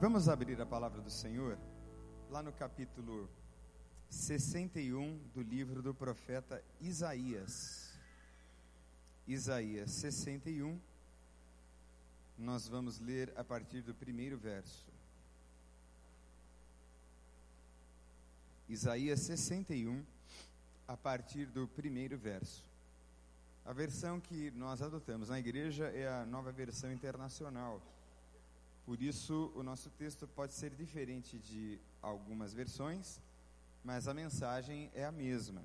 [0.00, 1.58] Vamos abrir a palavra do Senhor
[2.30, 3.28] lá no capítulo
[4.08, 7.92] 61 do livro do profeta Isaías.
[9.28, 10.80] Isaías 61,
[12.38, 14.86] nós vamos ler a partir do primeiro verso.
[18.70, 20.02] Isaías 61,
[20.88, 22.64] a partir do primeiro verso.
[23.66, 27.82] A versão que nós adotamos na igreja é a nova versão internacional.
[28.90, 33.20] Por isso, o nosso texto pode ser diferente de algumas versões,
[33.84, 35.62] mas a mensagem é a mesma.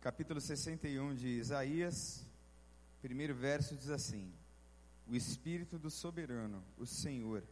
[0.00, 2.24] Capítulo 61 de Isaías,
[3.02, 4.32] primeiro verso diz assim:
[5.08, 7.42] O Espírito do Soberano, o Senhor,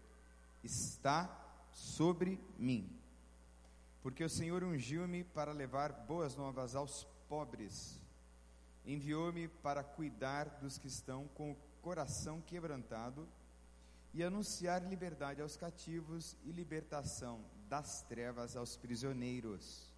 [0.62, 1.28] está
[1.72, 2.88] sobre mim,
[4.00, 8.00] porque o Senhor ungiu-me para levar boas novas aos pobres
[8.84, 13.28] enviou-me para cuidar dos que estão com o coração quebrantado
[14.14, 19.90] e anunciar liberdade aos cativos e libertação das trevas aos prisioneiros,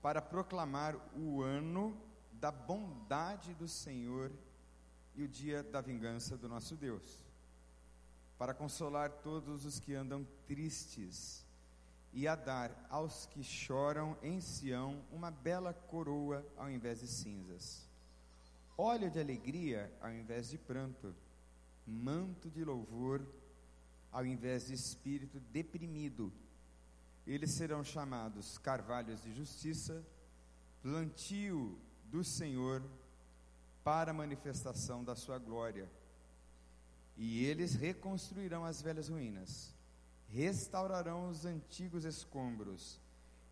[0.00, 2.00] para proclamar o ano
[2.32, 4.30] da bondade do Senhor
[5.14, 7.24] e o dia da vingança do nosso Deus,
[8.38, 11.44] para consolar todos os que andam tristes
[12.12, 17.86] e a dar aos que choram em Sião uma bela coroa ao invés de cinzas.
[18.76, 21.14] Óleo de alegria ao invés de pranto,
[21.88, 23.26] manto de louvor
[24.12, 26.32] ao invés de espírito deprimido.
[27.26, 30.04] Eles serão chamados carvalhos de justiça,
[30.82, 32.82] plantio do Senhor
[33.84, 35.90] para a manifestação da sua glória.
[37.16, 39.74] E eles reconstruirão as velhas ruínas,
[40.28, 43.00] restaurarão os antigos escombros,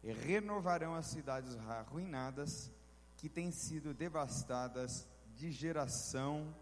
[0.02, 2.70] e renovarão as cidades arruinadas
[3.16, 6.54] que têm sido devastadas de geração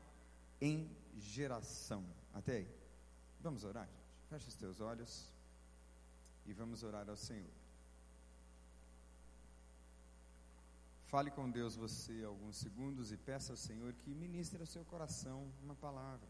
[0.61, 2.05] em geração.
[2.33, 2.69] Até aí.
[3.41, 4.29] Vamos orar, gente.
[4.29, 5.33] Feche os teus olhos
[6.47, 7.53] e vamos orar ao Senhor.
[11.07, 15.49] Fale com Deus você alguns segundos e peça ao Senhor que ministre ao seu coração
[15.63, 16.29] uma palavra.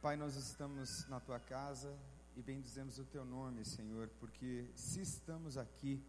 [0.00, 1.96] Pai, nós estamos na tua casa
[2.36, 6.02] e bendizemos o teu nome, Senhor, porque se estamos aqui,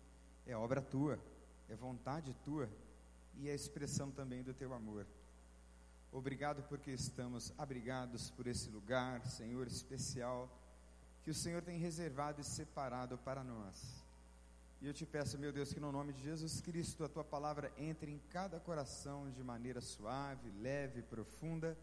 [0.45, 1.19] é obra tua,
[1.69, 2.69] é vontade tua
[3.35, 5.05] e é expressão também do teu amor.
[6.11, 10.49] Obrigado porque estamos abrigados por esse lugar, Senhor, especial,
[11.23, 14.03] que o Senhor tem reservado e separado para nós.
[14.79, 17.71] E eu te peço, meu Deus, que no nome de Jesus Cristo a tua palavra
[17.77, 21.77] entre em cada coração de maneira suave, leve, profunda,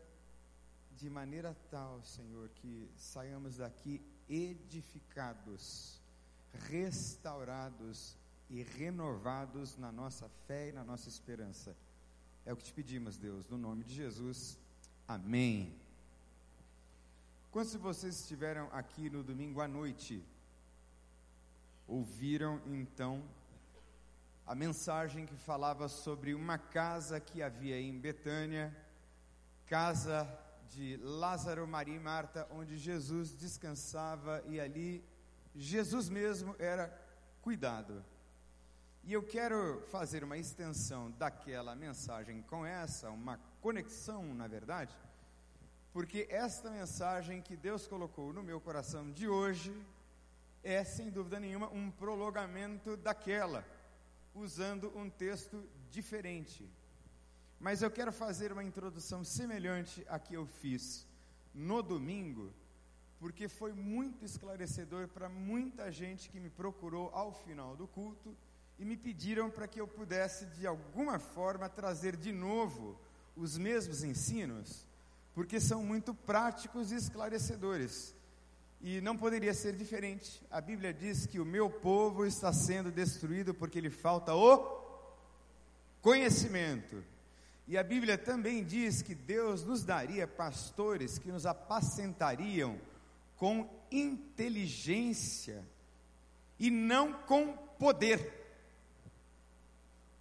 [0.97, 5.99] de maneira tal, Senhor, que saiamos daqui edificados,
[6.69, 8.20] restaurados
[8.51, 11.77] e renovados na nossa fé e na nossa esperança.
[12.45, 14.59] É o que te pedimos, Deus, no nome de Jesus.
[15.07, 15.73] Amém.
[17.53, 20.23] Quantos de vocês estiveram aqui no domingo à noite?
[21.87, 23.23] Ouviram então
[24.47, 28.77] a mensagem que falava sobre uma casa que havia em Betânia,
[29.67, 30.29] casa
[30.69, 35.05] de Lázaro, Maria e Marta, onde Jesus descansava e ali
[35.55, 36.89] Jesus mesmo era
[37.43, 38.05] cuidado.
[39.03, 44.95] E eu quero fazer uma extensão daquela mensagem com essa, uma conexão, na verdade,
[45.93, 49.75] porque esta mensagem que Deus colocou no meu coração de hoje
[50.63, 53.65] é, sem dúvida nenhuma, um prolongamento daquela,
[54.35, 56.69] usando um texto diferente.
[57.59, 61.07] Mas eu quero fazer uma introdução semelhante à que eu fiz
[61.55, 62.53] no domingo,
[63.19, 68.37] porque foi muito esclarecedor para muita gente que me procurou ao final do culto
[68.81, 72.99] e me pediram para que eu pudesse, de alguma forma, trazer de novo
[73.37, 74.89] os mesmos ensinos,
[75.35, 78.15] porque são muito práticos e esclarecedores.
[78.81, 80.43] E não poderia ser diferente.
[80.51, 84.81] A Bíblia diz que o meu povo está sendo destruído porque lhe falta o
[86.01, 87.05] conhecimento.
[87.69, 92.81] E a Bíblia também diz que Deus nos daria pastores que nos apacentariam
[93.37, 95.63] com inteligência
[96.59, 98.40] e não com poder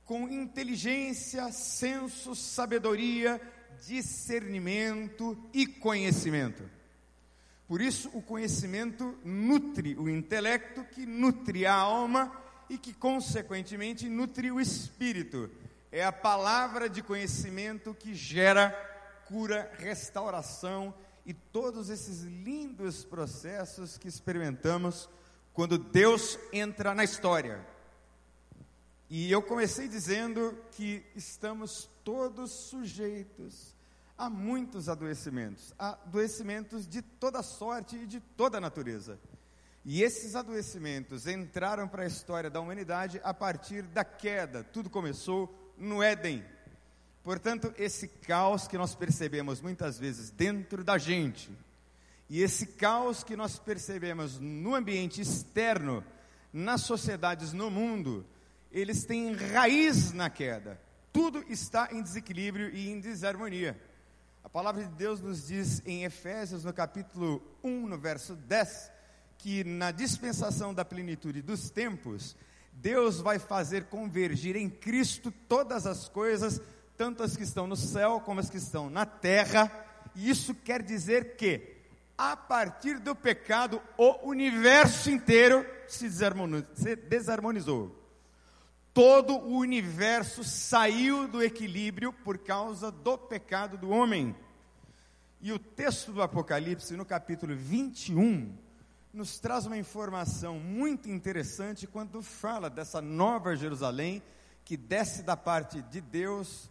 [0.10, 3.40] com inteligência, senso, sabedoria,
[3.86, 6.64] discernimento e conhecimento.
[7.68, 12.36] Por isso, o conhecimento nutre o intelecto, que nutre a alma
[12.68, 15.48] e que, consequentemente, nutre o espírito.
[15.92, 18.72] É a palavra de conhecimento que gera
[19.28, 20.92] cura, restauração
[21.24, 25.08] e todos esses lindos processos que experimentamos
[25.54, 27.64] quando Deus entra na história.
[29.10, 33.74] E eu comecei dizendo que estamos todos sujeitos
[34.16, 39.18] há muitos adoecimentos, adoecimentos de toda sorte e de toda natureza.
[39.86, 44.64] E esses adoecimentos entraram para a história da humanidade a partir da queda.
[44.64, 46.44] Tudo começou no Éden.
[47.24, 51.50] Portanto, esse caos que nós percebemos muitas vezes dentro da gente,
[52.30, 56.04] e esse caos que nós percebemos no ambiente externo,
[56.52, 58.26] nas sociedades no mundo,
[58.72, 60.80] eles têm raiz na queda.
[61.12, 63.80] Tudo está em desequilíbrio e em desarmonia.
[64.44, 68.92] A palavra de Deus nos diz em Efésios, no capítulo 1, no verso 10,
[69.38, 72.36] que na dispensação da plenitude dos tempos,
[72.72, 76.62] Deus vai fazer convergir em Cristo todas as coisas,
[76.98, 79.72] tanto as que estão no céu como as que estão na terra.
[80.16, 81.76] E isso quer dizer que,
[82.18, 86.08] a partir do pecado, o universo inteiro se
[86.96, 87.99] desarmonizou.
[89.02, 94.36] Todo o universo saiu do equilíbrio por causa do pecado do homem.
[95.40, 98.54] E o texto do Apocalipse, no capítulo 21,
[99.14, 104.22] nos traz uma informação muito interessante quando fala dessa nova Jerusalém
[104.66, 106.70] que desce da parte de Deus,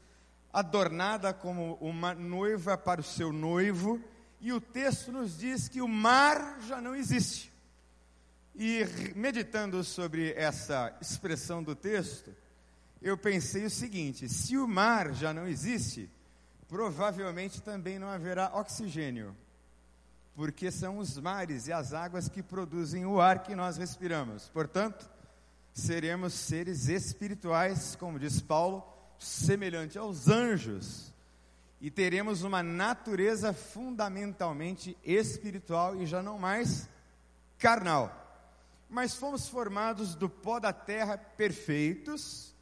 [0.52, 3.98] adornada como uma noiva para o seu noivo,
[4.38, 7.50] e o texto nos diz que o mar já não existe.
[8.60, 8.84] E
[9.14, 12.34] meditando sobre essa expressão do texto,
[13.00, 16.10] eu pensei o seguinte: se o mar já não existe,
[16.66, 19.32] provavelmente também não haverá oxigênio,
[20.34, 24.48] porque são os mares e as águas que produzem o ar que nós respiramos.
[24.48, 25.08] Portanto,
[25.72, 28.84] seremos seres espirituais, como diz Paulo,
[29.20, 31.14] semelhante aos anjos,
[31.80, 36.88] e teremos uma natureza fundamentalmente espiritual e já não mais
[37.56, 38.24] carnal
[38.88, 42.54] mas fomos formados do pó da terra perfeitos,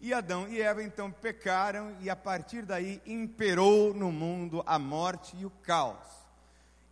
[0.00, 5.36] e Adão e Eva então pecaram, e a partir daí imperou no mundo a morte
[5.36, 6.04] e o caos.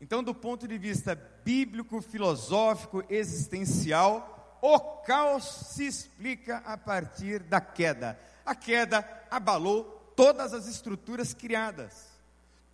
[0.00, 7.60] Então, do ponto de vista bíblico, filosófico, existencial, o caos se explica a partir da
[7.60, 8.18] queda.
[8.46, 12.08] A queda abalou todas as estruturas criadas.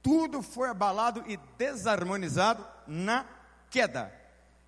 [0.02, 3.26] Tudo foi abalado e desarmonizado na
[3.70, 4.12] queda.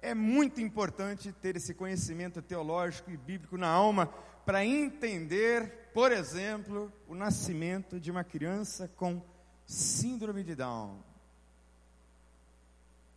[0.01, 4.07] É muito importante ter esse conhecimento teológico e bíblico na alma
[4.47, 9.21] para entender, por exemplo, o nascimento de uma criança com
[9.67, 11.03] síndrome de Down.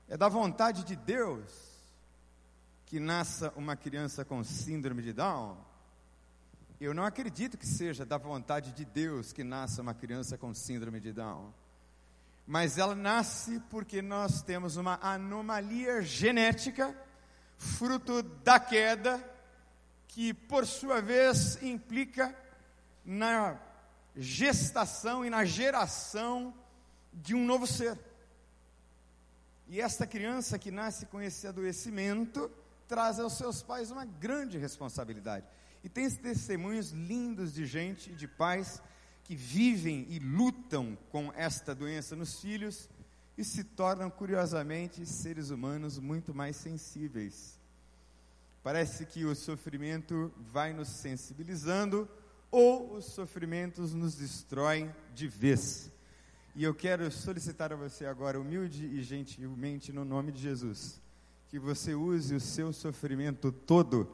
[0.10, 1.54] É da vontade de Deus
[2.86, 5.58] que nasça uma criança com síndrome de Down?
[6.80, 11.00] Eu não acredito que seja da vontade de Deus que nasça uma criança com síndrome
[11.00, 11.54] de Down
[12.52, 16.94] mas ela nasce porque nós temos uma anomalia genética,
[17.56, 19.24] fruto da queda,
[20.06, 22.36] que por sua vez implica
[23.06, 23.58] na
[24.18, 26.54] gestação e na geração
[27.14, 27.98] de um novo ser.
[29.70, 32.52] E esta criança que nasce com esse adoecimento
[32.86, 35.46] traz aos seus pais uma grande responsabilidade.
[35.86, 38.84] E tem testemunhos lindos de gente, de pais
[39.24, 42.90] que vivem e lutam com esta doença nos filhos
[43.38, 47.60] e se tornam, curiosamente, seres humanos muito mais sensíveis.
[48.64, 52.08] Parece que o sofrimento vai nos sensibilizando
[52.52, 55.90] ou os sofrimentos nos destroem de vez.
[56.56, 61.02] E eu quero solicitar a você agora, humilde e gentilmente, no nome de Jesus,
[61.48, 64.12] que você use o seu sofrimento todo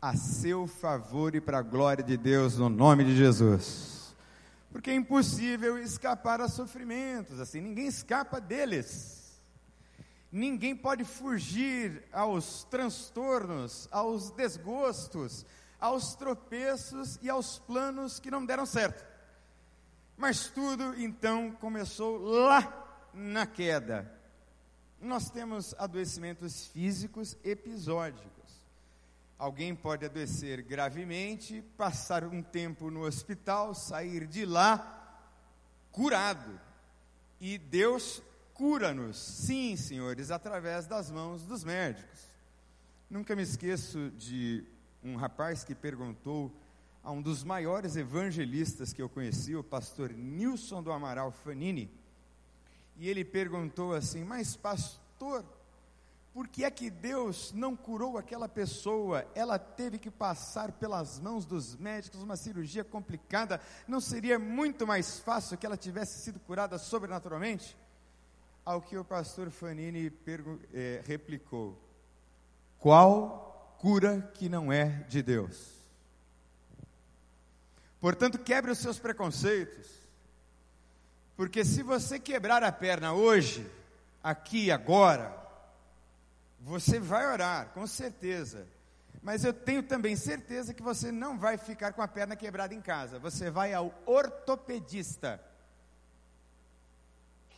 [0.00, 4.03] a seu favor e para a glória de Deus, no nome de Jesus
[4.74, 9.40] porque é impossível escapar a sofrimentos, assim, ninguém escapa deles.
[10.32, 15.46] Ninguém pode fugir aos transtornos, aos desgostos,
[15.78, 19.06] aos tropeços e aos planos que não deram certo.
[20.16, 24.12] Mas tudo então começou lá na queda.
[25.00, 28.63] Nós temos adoecimentos físicos episódicos.
[29.38, 35.18] Alguém pode adoecer gravemente, passar um tempo no hospital, sair de lá
[35.90, 36.60] curado.
[37.40, 38.22] E Deus
[38.54, 42.30] cura-nos, sim, senhores, através das mãos dos médicos.
[43.10, 44.64] Nunca me esqueço de
[45.02, 46.52] um rapaz que perguntou
[47.02, 51.90] a um dos maiores evangelistas que eu conheci, o pastor Nilson do Amaral Fanini,
[52.96, 55.44] e ele perguntou assim: Mas, pastor,
[56.34, 59.24] por que é que Deus não curou aquela pessoa?
[59.36, 63.60] Ela teve que passar pelas mãos dos médicos uma cirurgia complicada.
[63.86, 67.76] Não seria muito mais fácil que ela tivesse sido curada sobrenaturalmente?
[68.64, 70.12] Ao que o pastor Fanini
[70.72, 71.80] eh, replicou:
[72.80, 75.72] Qual cura que não é de Deus?
[78.00, 79.88] Portanto, quebre os seus preconceitos.
[81.36, 83.70] Porque se você quebrar a perna hoje,
[84.20, 85.43] aqui, agora,
[86.64, 88.66] você vai orar, com certeza.
[89.22, 92.80] Mas eu tenho também certeza que você não vai ficar com a perna quebrada em
[92.80, 93.18] casa.
[93.18, 95.38] Você vai ao ortopedista.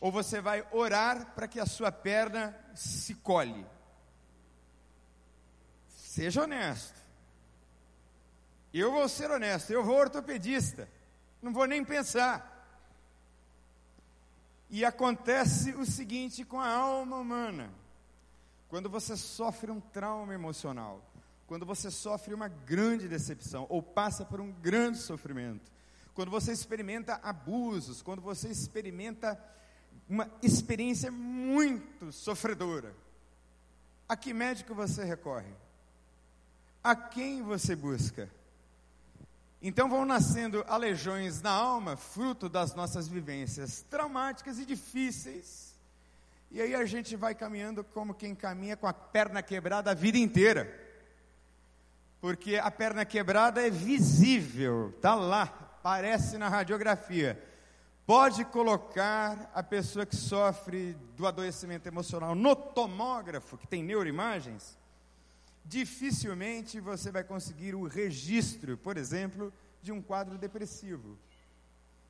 [0.01, 3.65] Ou você vai orar para que a sua perna se colhe.
[5.87, 7.01] Seja honesto.
[8.73, 10.89] Eu vou ser honesto, eu vou ortopedista.
[11.41, 12.53] Não vou nem pensar.
[14.69, 17.71] E acontece o seguinte com a alma humana:
[18.69, 21.01] quando você sofre um trauma emocional,
[21.45, 25.71] quando você sofre uma grande decepção ou passa por um grande sofrimento,
[26.13, 29.39] quando você experimenta abusos, quando você experimenta
[30.09, 32.93] uma experiência muito sofredora,
[34.07, 35.53] a que médico você recorre?
[36.83, 38.29] A quem você busca?
[39.61, 45.66] Então vão nascendo aleijões na alma, fruto das nossas vivências traumáticas e difíceis.
[46.49, 50.17] E aí a gente vai caminhando como quem caminha com a perna quebrada a vida
[50.17, 50.85] inteira.
[52.21, 57.41] Porque a perna quebrada é visível, está lá, aparece na radiografia.
[58.05, 64.77] Pode colocar a pessoa que sofre do adoecimento emocional no tomógrafo, que tem neuroimagens,
[65.65, 71.17] dificilmente você vai conseguir o registro, por exemplo, de um quadro depressivo.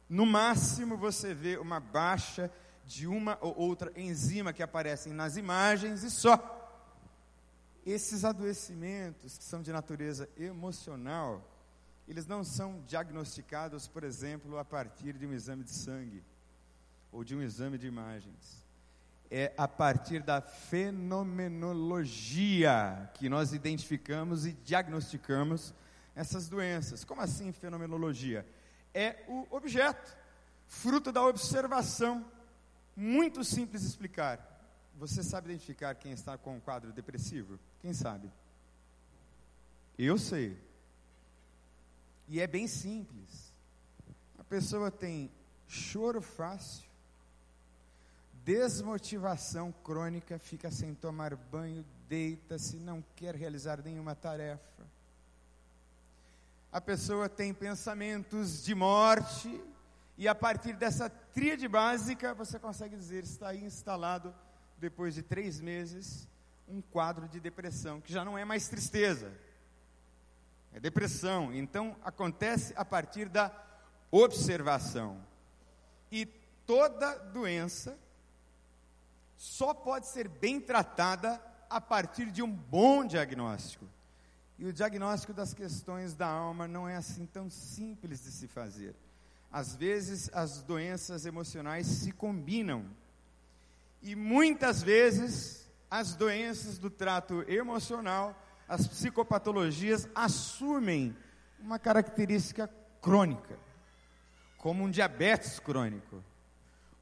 [0.08, 2.52] No máximo você vê uma baixa
[2.88, 6.56] de uma ou outra enzima que aparecem nas imagens e só.
[7.86, 11.44] Esses adoecimentos que são de natureza emocional,
[12.08, 16.24] eles não são diagnosticados, por exemplo, a partir de um exame de sangue
[17.12, 18.68] ou de um exame de imagens
[19.30, 25.74] é a partir da fenomenologia que nós identificamos e diagnosticamos
[26.16, 27.04] essas doenças.
[27.04, 28.46] Como assim fenomenologia?
[28.94, 30.16] É o objeto,
[30.66, 32.26] fruto da observação.
[33.00, 34.44] Muito simples explicar.
[34.96, 37.60] Você sabe identificar quem está com um quadro depressivo?
[37.80, 38.32] Quem sabe?
[40.00, 40.58] Eu sei.
[42.28, 43.54] E é bem simples.
[44.40, 45.30] A pessoa tem
[45.68, 46.88] choro fácil,
[48.44, 54.88] desmotivação crônica, fica sem tomar banho, deita-se, não quer realizar nenhuma tarefa.
[56.72, 59.62] A pessoa tem pensamentos de morte,
[60.18, 64.34] e a partir dessa tríade básica, você consegue dizer, está instalado,
[64.80, 66.28] depois de três meses,
[66.68, 69.32] um quadro de depressão, que já não é mais tristeza,
[70.74, 71.54] é depressão.
[71.54, 73.52] Então, acontece a partir da
[74.10, 75.24] observação.
[76.12, 76.26] E
[76.66, 77.98] toda doença
[79.36, 83.86] só pode ser bem tratada a partir de um bom diagnóstico.
[84.58, 88.96] E o diagnóstico das questões da alma não é assim tão simples de se fazer.
[89.52, 92.86] Às vezes as doenças emocionais se combinam.
[94.02, 101.16] E muitas vezes as doenças do trato emocional, as psicopatologias assumem
[101.60, 102.70] uma característica
[103.02, 103.58] crônica,
[104.58, 106.24] como um diabetes crônico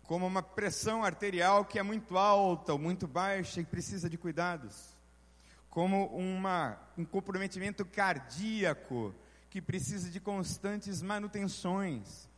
[0.08, 4.96] como uma pressão arterial que é muito alta ou muito baixa e precisa de cuidados,
[5.70, 9.14] como uma, um comprometimento cardíaco
[9.50, 12.30] que precisa de constantes manutenções.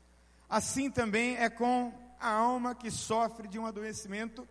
[0.50, 4.48] Assim também é com a alma que sofre de um adoecimento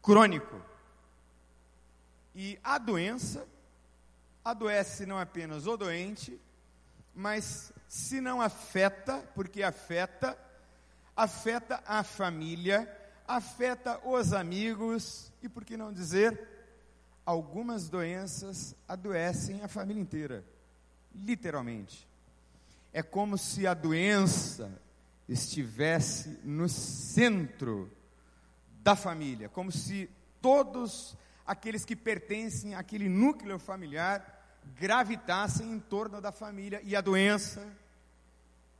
[0.00, 0.60] crônico.
[2.34, 3.46] E a doença
[4.44, 6.40] adoece não apenas o doente,
[7.14, 10.38] mas se não afeta, porque afeta,
[11.16, 12.88] afeta a família,
[13.26, 16.48] afeta os amigos e, por que não dizer,
[17.26, 20.44] algumas doenças adoecem a família inteira,
[21.14, 22.08] literalmente.
[22.92, 24.80] É como se a doença
[25.30, 27.90] estivesse no centro
[28.82, 30.10] da família, como se
[30.42, 34.38] todos aqueles que pertencem àquele núcleo familiar
[34.78, 37.66] gravitassem em torno da família e a doença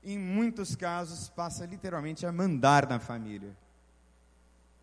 [0.03, 3.55] em muitos casos, passa literalmente a mandar na família.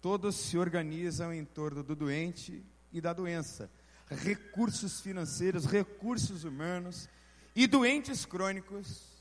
[0.01, 3.69] Todos se organizam em torno do doente e da doença.
[4.09, 7.09] Recursos financeiros, recursos humanos
[7.55, 9.16] e doentes crônicos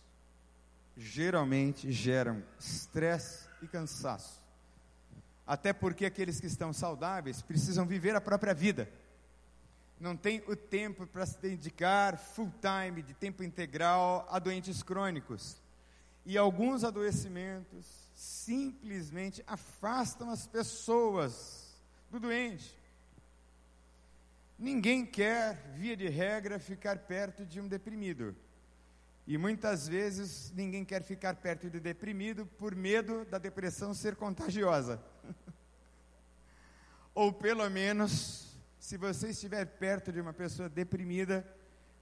[0.96, 4.42] geralmente geram estresse e cansaço.
[5.46, 8.90] Até porque aqueles que estão saudáveis precisam viver a própria vida.
[10.00, 15.56] Não tem o tempo para se dedicar full time, de tempo integral, a doentes crônicos
[16.26, 22.76] e alguns adoecimentos simplesmente afastam as pessoas do doente.
[24.58, 28.34] Ninguém quer, via de regra, ficar perto de um deprimido.
[29.26, 35.02] E muitas vezes ninguém quer ficar perto de deprimido por medo da depressão ser contagiosa.
[37.12, 41.44] Ou pelo menos, se você estiver perto de uma pessoa deprimida,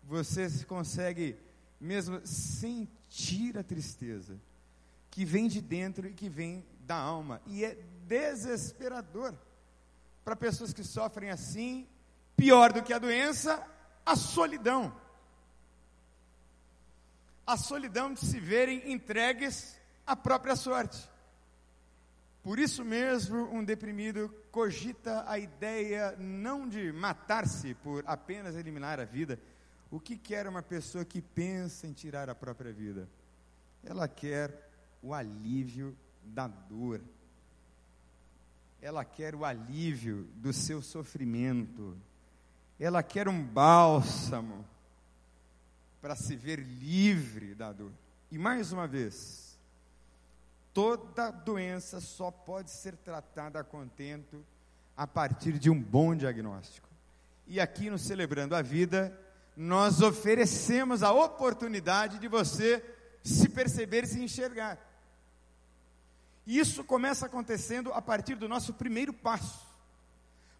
[0.03, 1.39] você consegue
[1.81, 4.39] mesmo sentir a tristeza
[5.11, 7.41] que vem de dentro e que vem da alma.
[7.47, 9.35] E é desesperador
[10.25, 11.87] para pessoas que sofrem assim,
[12.37, 13.65] pior do que a doença,
[14.05, 14.95] a solidão.
[17.47, 21.09] A solidão de se verem entregues à própria sorte.
[22.43, 29.05] Por isso mesmo, um deprimido cogita a ideia não de matar-se por apenas eliminar a
[29.05, 29.39] vida.
[29.91, 33.09] O que quer uma pessoa que pensa em tirar a própria vida?
[33.83, 34.71] Ela quer
[35.03, 37.01] o alívio da dor.
[38.81, 41.97] Ela quer o alívio do seu sofrimento.
[42.79, 44.67] Ela quer um bálsamo
[46.05, 47.91] para se ver livre da dor.
[48.31, 49.45] E mais uma vez,
[50.75, 54.45] Toda doença só pode ser tratada a contento
[54.97, 56.89] a partir de um bom diagnóstico.
[57.47, 59.17] E aqui no Celebrando a Vida,
[59.57, 62.85] nós oferecemos a oportunidade de você
[63.23, 64.79] se perceber e se enxergar.
[66.45, 69.64] Isso começa acontecendo a partir do nosso primeiro passo.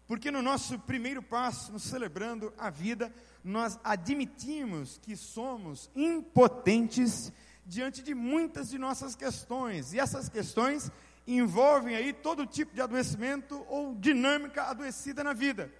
[0.07, 7.33] Porque no nosso primeiro passo, no celebrando a vida, nós admitimos que somos impotentes
[7.65, 10.91] diante de muitas de nossas questões, e essas questões
[11.25, 15.71] envolvem aí todo tipo de adoecimento ou dinâmica adoecida na vida.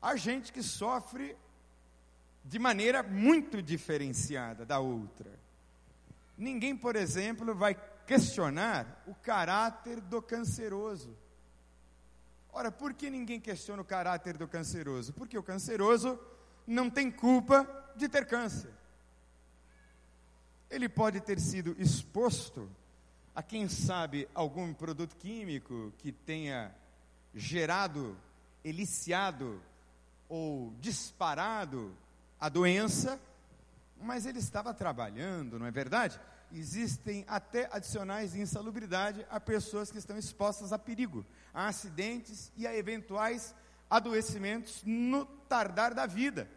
[0.00, 1.36] Há gente que sofre
[2.44, 5.30] de maneira muito diferenciada da outra.
[6.36, 7.74] Ninguém, por exemplo, vai
[8.06, 11.16] questionar o caráter do canceroso.
[12.56, 15.12] Ora, por que ninguém questiona o caráter do canceroso?
[15.12, 16.16] Porque o canceroso
[16.64, 18.70] não tem culpa de ter câncer.
[20.70, 22.70] Ele pode ter sido exposto
[23.34, 26.72] a, quem sabe, algum produto químico que tenha
[27.34, 28.16] gerado,
[28.64, 29.60] eliciado
[30.28, 31.92] ou disparado
[32.38, 33.20] a doença,
[34.00, 36.20] mas ele estava trabalhando, não é verdade?
[36.54, 42.66] Existem até adicionais de insalubridade a pessoas que estão expostas a perigo, a acidentes e
[42.66, 43.54] a eventuais
[43.90, 46.48] adoecimentos no tardar da vida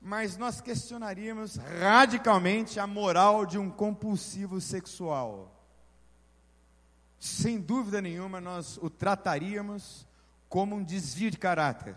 [0.00, 5.54] mas nós questionaríamos radicalmente a moral de um compulsivo sexual.
[7.18, 10.06] Sem dúvida nenhuma, nós o trataríamos
[10.48, 11.96] como um desvio de caráter.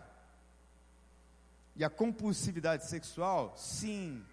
[1.76, 4.26] E a compulsividade sexual, sim,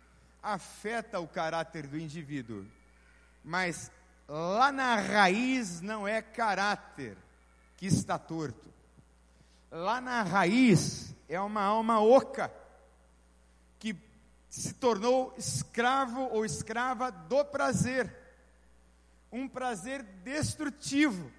[0.42, 2.66] afeta o caráter do indivíduo,
[3.44, 3.90] mas
[4.26, 7.16] lá na raiz não é caráter
[7.76, 8.68] que está torto.
[9.70, 12.52] Lá na raiz é uma alma oca
[13.78, 13.96] que
[14.48, 18.12] se tornou escravo ou escrava do prazer,
[19.30, 21.30] um prazer destrutivo.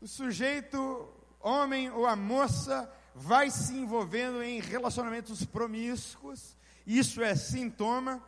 [0.00, 6.56] O sujeito, homem ou a moça, vai se envolvendo em relacionamentos promíscuos,
[6.88, 8.22] isso é sintoma.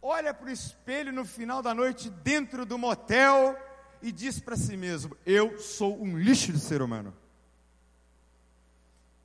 [0.00, 3.58] Olha para o espelho no final da noite, dentro do motel,
[4.00, 7.12] e diz para si mesmo: Eu sou um lixo de ser humano.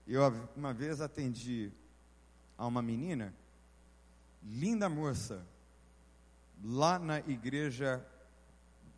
[0.07, 0.21] Eu
[0.55, 1.71] uma vez atendi
[2.57, 3.31] a uma menina,
[4.41, 5.45] linda moça,
[6.63, 8.03] lá na igreja,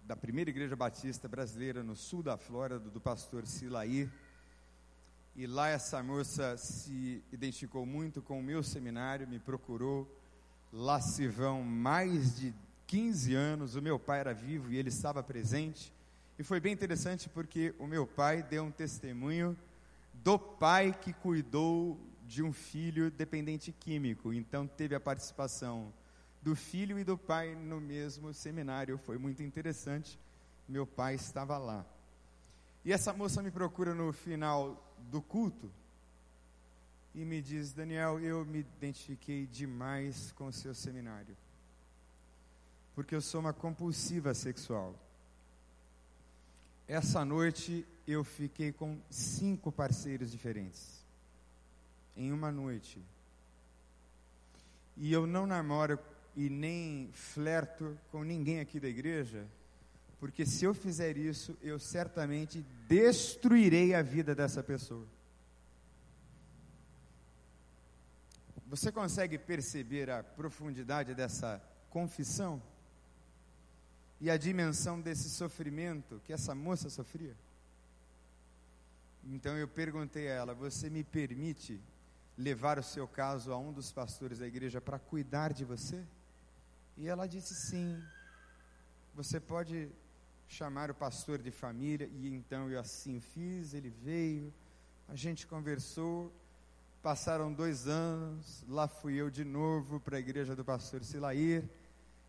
[0.06, 4.10] da primeira igreja batista brasileira no sul da Flórida, do pastor Silaí.
[5.36, 10.08] E lá essa moça se identificou muito com o meu seminário, me procurou.
[10.72, 12.54] Lá se vão mais de
[12.88, 13.76] 15 anos.
[13.76, 15.94] O meu pai era vivo e ele estava presente.
[16.38, 19.58] E foi bem interessante porque o meu pai deu um testemunho
[20.14, 24.34] do pai que cuidou de um filho dependente químico.
[24.34, 25.92] Então teve a participação
[26.42, 28.98] do filho e do pai no mesmo seminário.
[28.98, 30.18] Foi muito interessante.
[30.68, 31.86] Meu pai estava lá.
[32.86, 35.72] E essa moça me procura no final do culto
[37.14, 41.36] e me diz: Daniel, eu me identifiquei demais com o seu seminário,
[42.96, 44.96] porque eu sou uma compulsiva sexual.
[46.88, 51.00] Essa noite eu fiquei com cinco parceiros diferentes
[52.18, 53.00] em uma noite.
[54.98, 55.98] E eu não namoro
[56.36, 59.48] e nem flerto com ninguém aqui da igreja,
[60.20, 65.08] porque se eu fizer isso, eu certamente destruirei a vida dessa pessoa.
[68.68, 72.62] Você consegue perceber a profundidade dessa confissão?
[74.22, 77.36] E a dimensão desse sofrimento que essa moça sofria?
[79.24, 81.82] Então eu perguntei a ela: Você me permite
[82.38, 86.04] levar o seu caso a um dos pastores da igreja para cuidar de você?
[86.98, 88.04] E ela disse sim.
[89.16, 89.90] Você pode
[90.50, 94.52] chamar o pastor de família, e então eu assim fiz, ele veio,
[95.08, 96.34] a gente conversou,
[97.04, 101.64] passaram dois anos, lá fui eu de novo para a igreja do pastor Silair,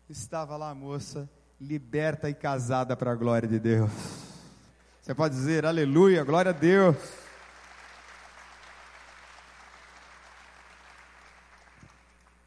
[0.07, 1.27] estava lá a moça,
[1.59, 3.91] liberta e casada para a glória de Deus.
[5.01, 6.95] Você pode dizer aleluia, glória a Deus.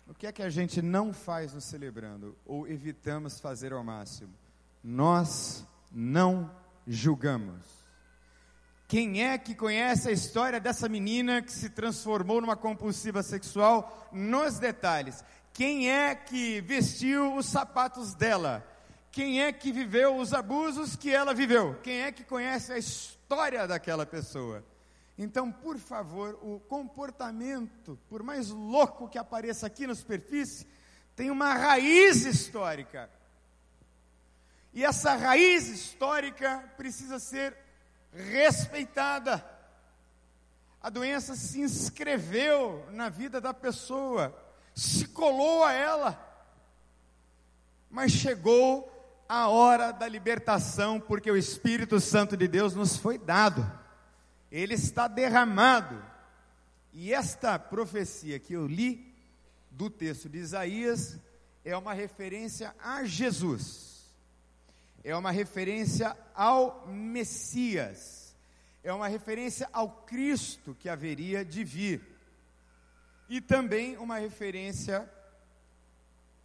[0.06, 4.43] O que é que a gente não faz no celebrando ou evitamos fazer ao máximo?
[4.84, 6.50] Nós não
[6.86, 7.64] julgamos.
[8.86, 14.58] Quem é que conhece a história dessa menina que se transformou numa compulsiva sexual nos
[14.58, 15.24] detalhes?
[15.54, 18.62] Quem é que vestiu os sapatos dela?
[19.10, 21.80] Quem é que viveu os abusos que ela viveu?
[21.82, 24.62] Quem é que conhece a história daquela pessoa?
[25.16, 30.66] Então, por favor, o comportamento, por mais louco que apareça aqui na superfície,
[31.16, 33.08] tem uma raiz histórica.
[34.74, 37.56] E essa raiz histórica precisa ser
[38.12, 39.44] respeitada.
[40.82, 44.36] A doença se inscreveu na vida da pessoa,
[44.74, 46.20] se colou a ela,
[47.88, 48.90] mas chegou
[49.28, 53.64] a hora da libertação, porque o Espírito Santo de Deus nos foi dado,
[54.50, 56.04] ele está derramado.
[56.92, 59.14] E esta profecia que eu li
[59.70, 61.16] do texto de Isaías
[61.64, 63.93] é uma referência a Jesus,
[65.04, 68.34] é uma referência ao Messias,
[68.82, 72.02] é uma referência ao Cristo que haveria de vir,
[73.28, 75.08] e também uma referência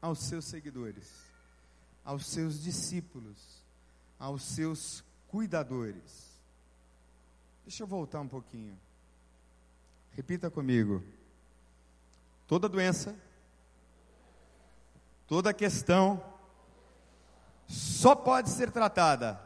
[0.02, 1.30] aos seus seguidores
[2.10, 3.64] aos seus discípulos,
[4.18, 6.40] aos seus cuidadores.
[7.64, 8.76] Deixa eu voltar um pouquinho.
[10.14, 11.04] Repita comigo.
[12.48, 13.16] Toda doença,
[15.28, 16.20] toda questão
[17.70, 19.40] só pode ser tratada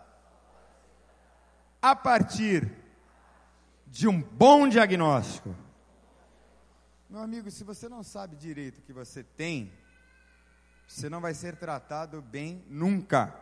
[1.81, 2.71] a partir
[3.85, 5.53] de um bom diagnóstico.
[7.09, 9.73] Meu amigo, se você não sabe direito o que você tem,
[10.87, 13.37] você não vai ser tratado bem nunca.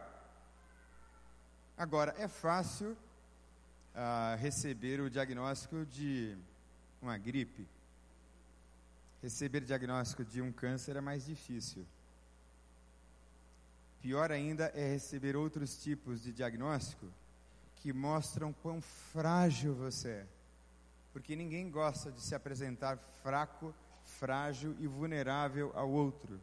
[1.77, 2.97] Agora, é fácil
[3.93, 6.35] uh, receber o diagnóstico de
[6.99, 7.67] uma gripe.
[9.21, 11.85] Receber diagnóstico de um câncer é mais difícil.
[14.01, 17.05] Pior ainda é receber outros tipos de diagnóstico
[17.75, 20.25] que mostram quão frágil você é.
[21.13, 26.39] Porque ninguém gosta de se apresentar fraco, frágil e vulnerável ao outro.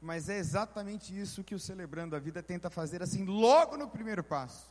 [0.00, 4.22] Mas é exatamente isso que o Celebrando a Vida tenta fazer, assim, logo no primeiro
[4.22, 4.66] passo.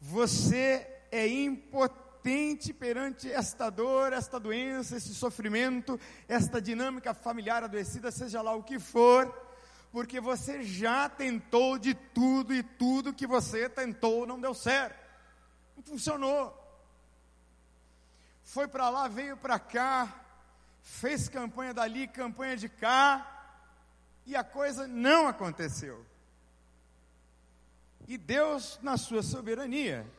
[0.00, 5.98] Você é impotente perante esta dor, esta doença, esse sofrimento,
[6.28, 9.51] esta dinâmica familiar adoecida, seja lá o que for,
[9.92, 14.98] porque você já tentou de tudo e tudo que você tentou não deu certo,
[15.76, 16.58] não funcionou.
[18.42, 20.24] Foi para lá, veio para cá,
[20.80, 23.28] fez campanha dali, campanha de cá,
[24.24, 26.06] e a coisa não aconteceu.
[28.08, 30.10] E Deus, na sua soberania,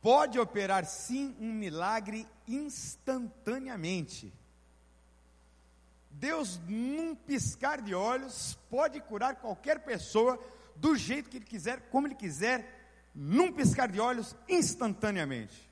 [0.00, 4.32] pode operar sim um milagre instantaneamente.
[6.18, 10.38] Deus, num piscar de olhos, pode curar qualquer pessoa
[10.74, 15.70] do jeito que Ele quiser, como Ele quiser, num piscar de olhos, instantaneamente.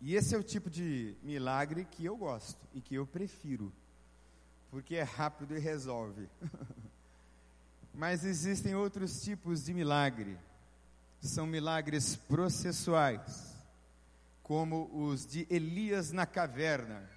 [0.00, 3.72] E esse é o tipo de milagre que eu gosto e que eu prefiro
[4.70, 6.28] porque é rápido e resolve.
[7.94, 10.38] Mas existem outros tipos de milagre.
[11.20, 13.56] São milagres processuais,
[14.42, 17.08] como os de Elias na caverna.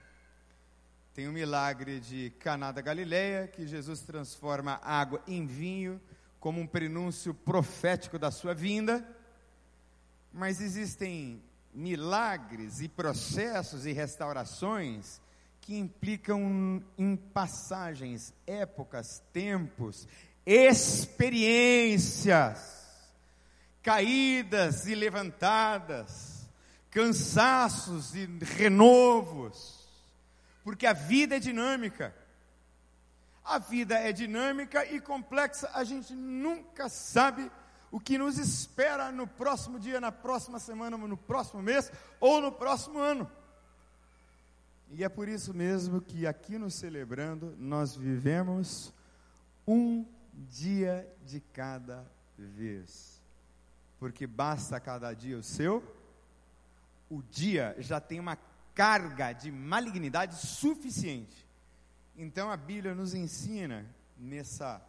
[1.14, 6.00] Tem o milagre de Caná da Galileia, que Jesus transforma água em vinho,
[6.40, 9.06] como um prenúncio profético da sua vinda.
[10.32, 11.44] Mas existem
[11.74, 15.20] milagres e processos e restaurações
[15.60, 20.08] que implicam em passagens, épocas, tempos,
[20.46, 22.88] experiências,
[23.84, 26.48] caídas e levantadas,
[26.90, 29.81] cansaços e renovos,
[30.64, 32.16] porque a vida é dinâmica.
[33.44, 37.52] A vida é dinâmica e complexa, a gente nunca sabe
[37.90, 42.52] o que nos espera no próximo dia, na próxima semana, no próximo mês ou no
[42.52, 43.30] próximo ano.
[44.92, 48.94] E é por isso mesmo que aqui no Celebrando nós vivemos
[49.68, 52.06] um dia de cada
[52.38, 53.22] vez.
[54.00, 55.84] Porque basta cada dia o seu,
[57.10, 58.36] o dia já tem uma
[58.82, 61.48] carga de malignidade suficiente.
[62.18, 63.86] Então a Bíblia nos ensina
[64.18, 64.82] nessa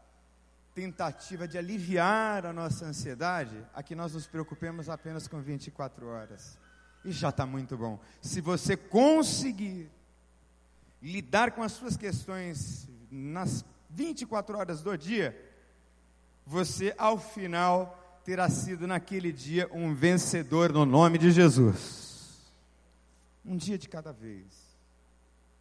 [0.74, 6.56] tentativa de aliviar a nossa ansiedade, a que nós nos preocupemos apenas com 24 horas.
[7.04, 8.00] E já está muito bom.
[8.22, 9.90] Se você conseguir
[11.02, 15.38] lidar com as suas questões nas 24 horas do dia,
[16.46, 22.01] você ao final terá sido naquele dia um vencedor no nome de Jesus.
[23.44, 24.72] Um dia de cada vez.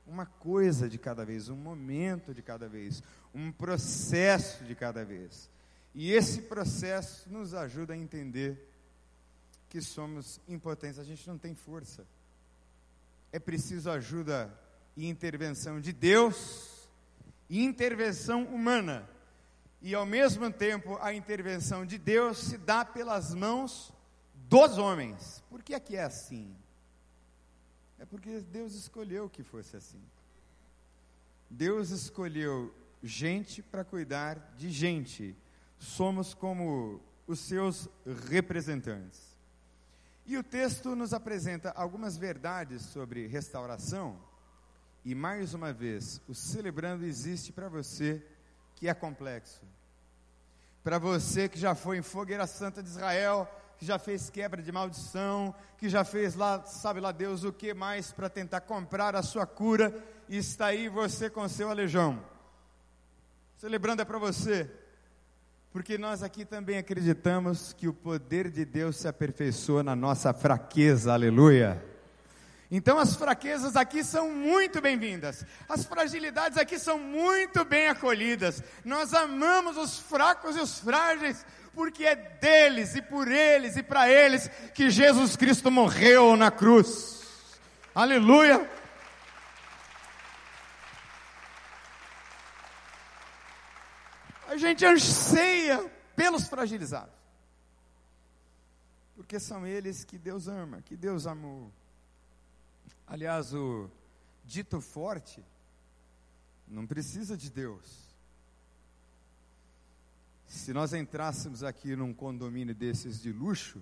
[0.06, 3.02] Uma coisa de cada vez, um momento de cada vez,
[3.34, 5.50] um processo de cada vez.
[5.94, 8.70] E esse processo nos ajuda a entender
[9.70, 12.06] que somos impotentes, a gente não tem força.
[13.32, 14.54] É preciso ajuda
[14.98, 16.90] e intervenção de Deus
[17.50, 19.10] e intervenção humana.
[19.82, 23.94] E ao mesmo tempo, a intervenção de Deus se dá pelas mãos
[24.34, 25.44] dos homens.
[25.50, 26.56] Por que é que é assim?
[28.02, 30.02] É porque Deus escolheu que fosse assim.
[31.48, 35.36] Deus escolheu gente para cuidar de gente.
[35.78, 37.88] Somos como os seus
[38.28, 39.38] representantes.
[40.26, 44.20] E o texto nos apresenta algumas verdades sobre restauração.
[45.06, 48.26] E mais uma vez, o celebrando existe para você
[48.74, 49.62] que é complexo.
[50.84, 53.48] Para você que já foi em Fogueira Santa de Israel,
[53.82, 57.74] que já fez quebra de maldição, que já fez lá, sabe lá Deus o que
[57.74, 59.92] mais para tentar comprar a sua cura,
[60.30, 62.24] e está aí você com seu aleijão.
[63.58, 64.70] Celebrando é para você,
[65.74, 71.12] porque nós aqui também acreditamos que o poder de Deus se aperfeiçoa na nossa fraqueza,
[71.12, 71.84] aleluia.
[72.70, 78.64] Então as fraquezas aqui são muito bem-vindas, as fragilidades aqui são muito bem acolhidas.
[78.86, 84.10] Nós amamos os fracos e os frágeis, porque é deles e por eles e para
[84.10, 87.60] eles que Jesus Cristo morreu na cruz.
[87.94, 88.70] Aleluia.
[94.48, 97.16] A gente anseia pelos fragilizados.
[99.16, 101.72] Porque são eles que Deus ama, que Deus amou.
[103.08, 103.90] Aliás, o
[104.44, 105.44] dito forte
[106.68, 108.11] não precisa de Deus.
[110.52, 113.82] Se nós entrássemos aqui num condomínio desses de luxo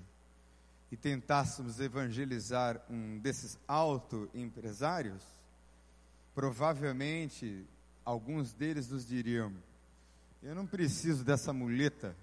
[0.91, 5.23] e tentássemos evangelizar um desses auto-empresários,
[6.35, 7.65] provavelmente
[8.05, 9.51] alguns deles nos diriam:
[10.43, 12.15] eu não preciso dessa muleta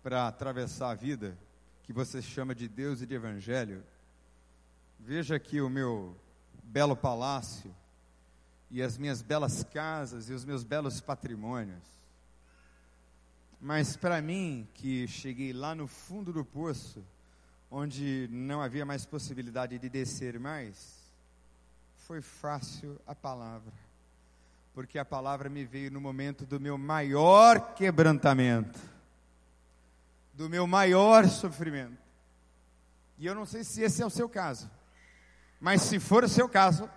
[0.00, 1.36] para atravessar a vida
[1.82, 3.82] que você chama de Deus e de Evangelho.
[5.00, 6.16] Veja aqui o meu
[6.62, 7.74] belo palácio
[8.70, 12.03] e as minhas belas casas e os meus belos patrimônios.
[13.64, 17.02] Mas para mim, que cheguei lá no fundo do poço,
[17.70, 21.02] onde não havia mais possibilidade de descer mais,
[21.96, 23.72] foi fácil a palavra
[24.74, 28.78] porque a palavra me veio no momento do meu maior quebrantamento,
[30.32, 31.96] do meu maior sofrimento.
[33.16, 34.68] E eu não sei se esse é o seu caso,
[35.60, 36.90] mas se for o seu caso,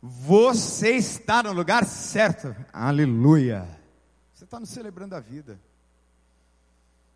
[0.00, 2.56] você está no lugar certo.
[2.72, 3.68] Aleluia.
[4.32, 5.60] Você está no celebrando a vida.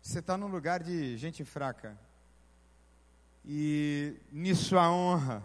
[0.03, 1.97] Você está no lugar de gente fraca.
[3.45, 5.41] E nisso a honra.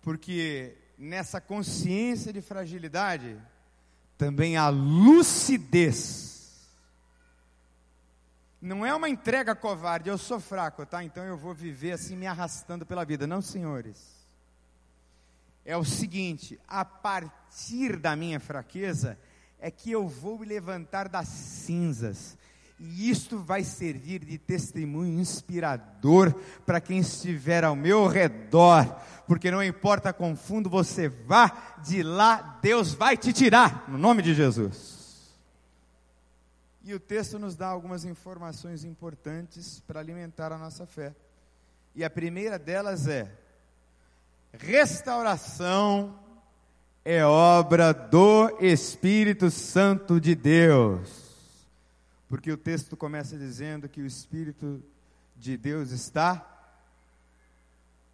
[0.00, 3.36] Porque nessa consciência de fragilidade,
[4.16, 6.62] também a lucidez.
[8.62, 11.02] Não é uma entrega covarde, eu sou fraco, tá?
[11.02, 13.26] Então eu vou viver assim me arrastando pela vida.
[13.26, 14.24] Não, senhores.
[15.64, 19.18] É o seguinte: a partir da minha fraqueza,
[19.58, 22.38] é que eu vou me levantar das cinzas,
[22.78, 26.34] e isto vai servir de testemunho inspirador
[26.66, 32.58] para quem estiver ao meu redor, porque não importa quão fundo você vá, de lá
[32.60, 34.94] Deus vai te tirar, no nome de Jesus.
[36.84, 41.14] E o texto nos dá algumas informações importantes para alimentar a nossa fé.
[41.94, 43.30] E a primeira delas é:
[44.52, 46.18] restauração
[47.02, 51.23] é obra do Espírito Santo de Deus.
[52.28, 54.82] Porque o texto começa dizendo que o Espírito
[55.36, 56.50] de Deus está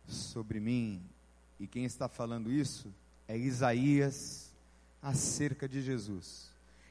[0.07, 1.03] sobre mim.
[1.59, 2.93] E quem está falando isso
[3.29, 4.51] é Isaías
[5.03, 6.51] acerca de Jesus.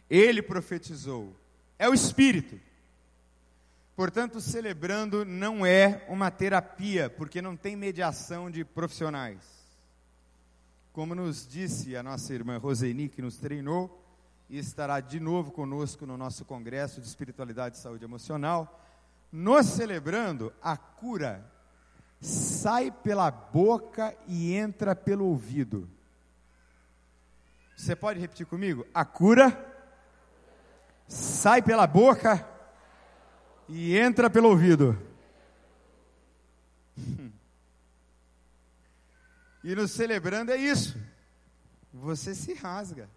[0.09, 1.35] Ele profetizou,
[1.77, 2.59] é o Espírito.
[3.95, 9.39] Portanto, celebrando não é uma terapia, porque não tem mediação de profissionais.
[10.93, 14.01] Como nos disse a nossa irmã Roseni, que nos treinou,
[14.49, 18.83] e estará de novo conosco no nosso Congresso de Espiritualidade e Saúde Emocional,
[19.31, 21.45] nos celebrando a cura
[22.21, 25.89] sai pela boca e entra pelo ouvido.
[27.75, 28.85] Você pode repetir comigo?
[28.93, 29.65] A cura
[31.07, 32.45] sai pela boca
[33.69, 34.97] e entra pelo ouvido.
[39.63, 40.97] E no celebrando é isso.
[41.93, 43.09] Você se rasga.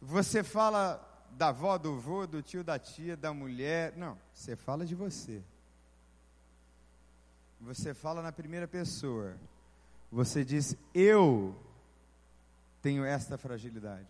[0.00, 3.96] Você fala da avó, do vô, do tio, da tia, da mulher.
[3.96, 5.42] Não, você fala de você.
[7.60, 9.36] Você fala na primeira pessoa.
[10.10, 11.56] Você diz: Eu
[12.80, 14.08] tenho esta fragilidade.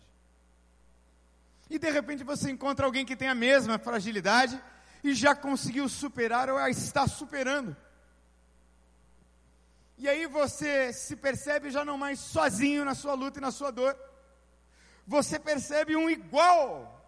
[1.69, 4.59] E de repente você encontra alguém que tem a mesma fragilidade
[5.03, 7.75] e já conseguiu superar ou a está superando.
[9.97, 13.69] E aí você se percebe já não mais sozinho na sua luta e na sua
[13.69, 13.95] dor.
[15.09, 17.03] Você percebe um igual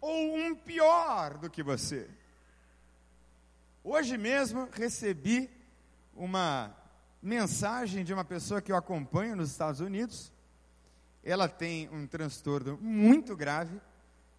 [0.00, 2.08] ou um pior do que você.
[3.82, 5.50] Hoje mesmo recebi
[6.14, 6.72] uma
[7.20, 10.32] mensagem de uma pessoa que eu acompanho nos Estados Unidos.
[11.24, 13.80] Ela tem um transtorno muito grave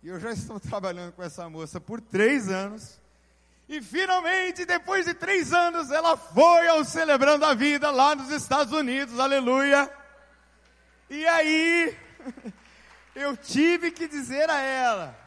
[0.01, 2.97] e eu já estou trabalhando com essa moça por três anos.
[3.67, 8.71] E finalmente, depois de três anos, ela foi ao Celebrando a Vida lá nos Estados
[8.71, 9.91] Unidos, aleluia.
[11.09, 11.97] E aí,
[13.15, 15.21] eu tive que dizer a ela: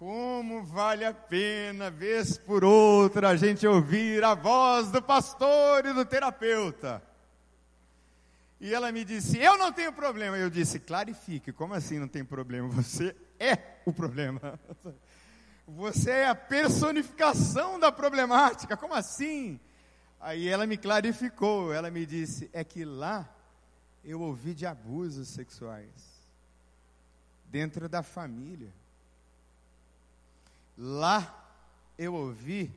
[0.00, 5.92] como vale a pena, vez por outra, a gente ouvir a voz do pastor e
[5.92, 7.02] do terapeuta.
[8.58, 10.38] E ela me disse: Eu não tenho problema.
[10.38, 12.66] Eu disse: Clarifique, como assim não tem problema?
[12.68, 14.58] Você é o problema.
[15.68, 18.78] Você é a personificação da problemática.
[18.78, 19.60] Como assim?
[20.18, 21.74] Aí ela me clarificou.
[21.74, 23.28] Ela me disse: É que lá
[24.02, 26.09] eu ouvi de abusos sexuais
[27.50, 28.72] dentro da família.
[30.78, 31.36] Lá
[31.98, 32.72] eu ouvi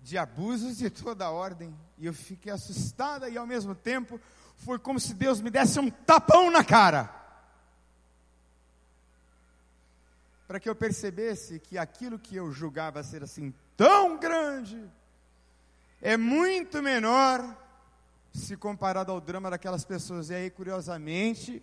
[0.00, 1.74] de abusos de toda ordem.
[1.96, 4.20] E eu fiquei assustada e ao mesmo tempo
[4.56, 7.10] foi como se Deus me desse um tapão na cara.
[10.46, 14.90] Para que eu percebesse que aquilo que eu julgava ser assim tão grande
[16.00, 17.56] é muito menor
[18.34, 20.30] se comparado ao drama daquelas pessoas.
[20.30, 21.62] E aí, curiosamente,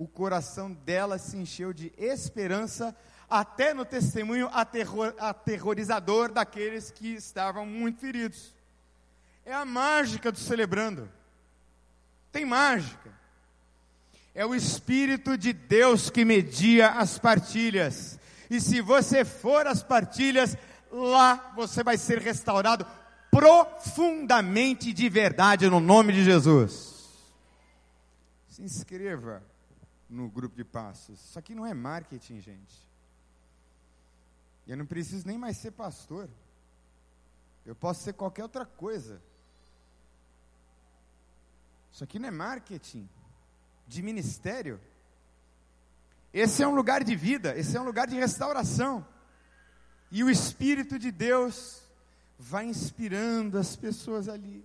[0.00, 2.96] o coração dela se encheu de esperança,
[3.28, 8.54] até no testemunho aterror, aterrorizador daqueles que estavam muito feridos.
[9.44, 11.06] É a mágica do celebrando
[12.32, 13.10] tem mágica.
[14.34, 18.18] É o Espírito de Deus que media as partilhas.
[18.48, 20.56] E se você for às partilhas,
[20.90, 22.86] lá você vai ser restaurado
[23.30, 27.04] profundamente de verdade no nome de Jesus.
[28.48, 29.49] Se inscreva
[30.10, 31.20] no grupo de passos.
[31.20, 32.90] Isso aqui não é marketing, gente.
[34.66, 36.28] Eu não preciso nem mais ser pastor.
[37.64, 39.22] Eu posso ser qualquer outra coisa.
[41.92, 43.08] Isso aqui não é marketing,
[43.86, 44.80] de ministério.
[46.32, 49.06] Esse é um lugar de vida, esse é um lugar de restauração.
[50.10, 51.82] E o Espírito de Deus
[52.38, 54.64] vai inspirando as pessoas ali.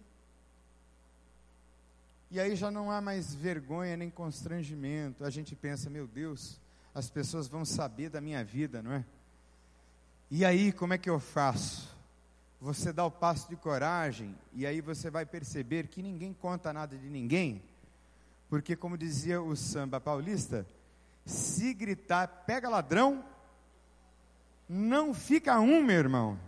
[2.31, 5.23] E aí já não há mais vergonha nem constrangimento.
[5.23, 6.59] A gente pensa, meu Deus,
[6.93, 9.05] as pessoas vão saber da minha vida, não é?
[10.31, 11.95] E aí, como é que eu faço?
[12.65, 16.97] você dá o passo de coragem e aí você vai perceber que ninguém conta nada
[16.97, 17.61] de ninguém,
[18.49, 20.65] porque, como dizia o samba paulista,
[21.25, 23.23] se gritar, pega ladrão,
[24.67, 26.39] não fica um, meu irmão.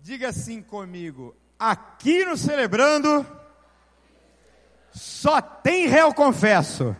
[0.00, 3.24] Diga assim comigo: aqui no Celebrando,
[4.92, 6.96] só tem réu confesso.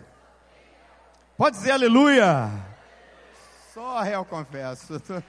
[1.36, 2.50] Pode dizer aleluia.
[3.72, 5.00] Só réu confesso.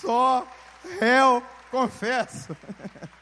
[0.00, 0.46] Só
[0.98, 2.56] réu, confesso.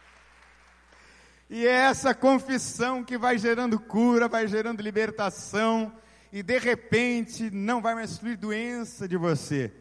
[1.50, 5.90] E é essa confissão que vai gerando cura, vai gerando libertação,
[6.30, 9.72] e de repente não vai mais fluir doença de você.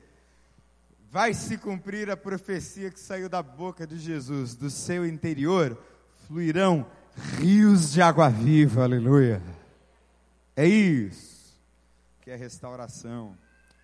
[1.12, 5.78] Vai se cumprir a profecia que saiu da boca de Jesus, do seu interior
[6.26, 6.86] fluirão
[7.18, 9.42] rios de água viva, aleluia.
[10.56, 11.58] É isso
[12.22, 13.38] que é restauração,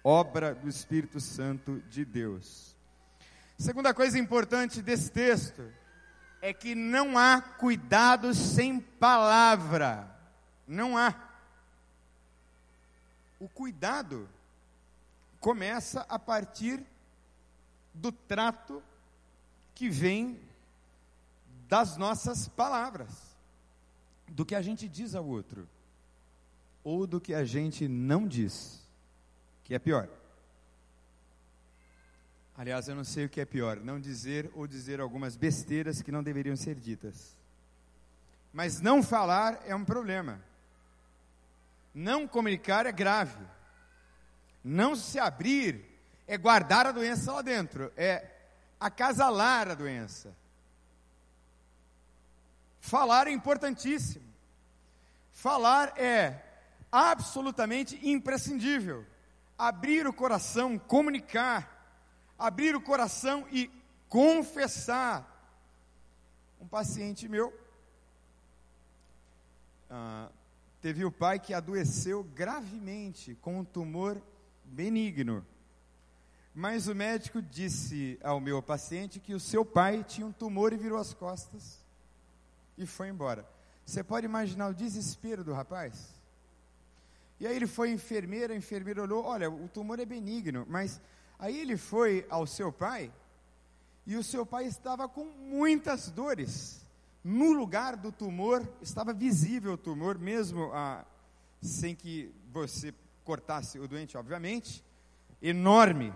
[0.03, 2.75] obra do Espírito Santo de Deus.
[3.57, 5.63] Segunda coisa importante desse texto
[6.41, 10.09] é que não há cuidado sem palavra.
[10.67, 11.15] Não há.
[13.39, 14.27] O cuidado
[15.39, 16.83] começa a partir
[17.93, 18.83] do trato
[19.73, 20.39] que vem
[21.73, 23.09] das nossas palavras,
[24.27, 25.67] do que a gente diz ao outro,
[26.83, 28.79] ou do que a gente não diz,
[29.63, 30.07] que é pior.
[32.55, 36.11] Aliás, eu não sei o que é pior, não dizer ou dizer algumas besteiras que
[36.11, 37.35] não deveriam ser ditas.
[38.53, 40.39] Mas não falar é um problema.
[41.91, 43.43] Não comunicar é grave.
[44.63, 45.83] Não se abrir
[46.27, 48.29] é guardar a doença lá dentro, é
[48.79, 50.42] acasalar a doença.
[52.83, 54.25] Falar é importantíssimo.
[55.31, 56.43] Falar é
[56.91, 59.05] absolutamente imprescindível.
[59.57, 61.97] Abrir o coração, comunicar,
[62.37, 63.71] abrir o coração e
[64.09, 65.25] confessar.
[66.59, 67.57] Um paciente meu
[69.89, 70.29] ah,
[70.81, 74.21] teve o pai que adoeceu gravemente com um tumor
[74.65, 75.45] benigno.
[76.53, 80.77] Mas o médico disse ao meu paciente que o seu pai tinha um tumor e
[80.77, 81.82] virou as costas
[82.77, 83.47] e foi embora.
[83.85, 86.13] Você pode imaginar o desespero do rapaz?
[87.39, 91.01] E aí ele foi enfermeira, a enfermeira olhou, olha, o tumor é benigno, mas
[91.37, 93.11] aí ele foi ao seu pai
[94.05, 96.85] e o seu pai estava com muitas dores.
[97.23, 101.05] No lugar do tumor, estava visível o tumor, mesmo ah,
[101.61, 102.93] sem que você
[103.23, 104.83] cortasse o doente, obviamente,
[105.41, 106.13] enorme.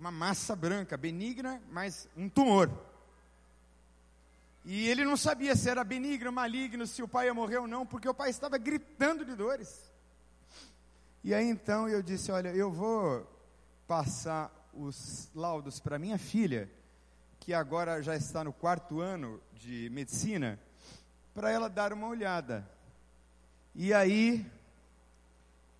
[0.00, 2.70] Uma massa branca, benigna, mas um tumor.
[4.68, 7.86] E ele não sabia se era benigno, maligno, se o pai ia morrer ou não,
[7.86, 9.88] porque o pai estava gritando de dores.
[11.22, 13.24] E aí então eu disse: Olha, eu vou
[13.86, 16.68] passar os laudos para minha filha,
[17.38, 20.58] que agora já está no quarto ano de medicina,
[21.32, 22.68] para ela dar uma olhada.
[23.72, 24.44] E aí,